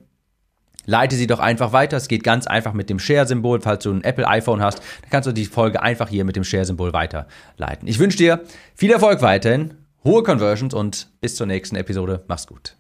Leite 0.86 1.16
sie 1.16 1.26
doch 1.26 1.40
einfach 1.40 1.72
weiter. 1.72 1.96
Es 1.96 2.06
geht 2.06 2.22
ganz 2.22 2.46
einfach 2.46 2.72
mit 2.72 2.88
dem 2.88 3.00
Share-Symbol. 3.00 3.60
Falls 3.62 3.82
du 3.82 3.90
ein 3.94 4.04
Apple 4.04 4.28
iPhone 4.28 4.62
hast, 4.62 4.78
dann 4.78 5.10
kannst 5.10 5.26
du 5.26 5.32
die 5.32 5.46
Folge 5.46 5.82
einfach 5.82 6.08
hier 6.08 6.24
mit 6.24 6.36
dem 6.36 6.44
Share-Symbol 6.44 6.92
weiterleiten. 6.92 7.88
Ich 7.88 7.98
wünsche 7.98 8.18
dir 8.18 8.44
viel 8.76 8.92
Erfolg 8.92 9.22
weiterhin, 9.22 9.74
hohe 10.04 10.22
Conversions 10.22 10.72
und 10.72 11.08
bis 11.20 11.34
zur 11.34 11.48
nächsten 11.48 11.74
Episode. 11.74 12.22
Mach's 12.28 12.46
gut. 12.46 12.76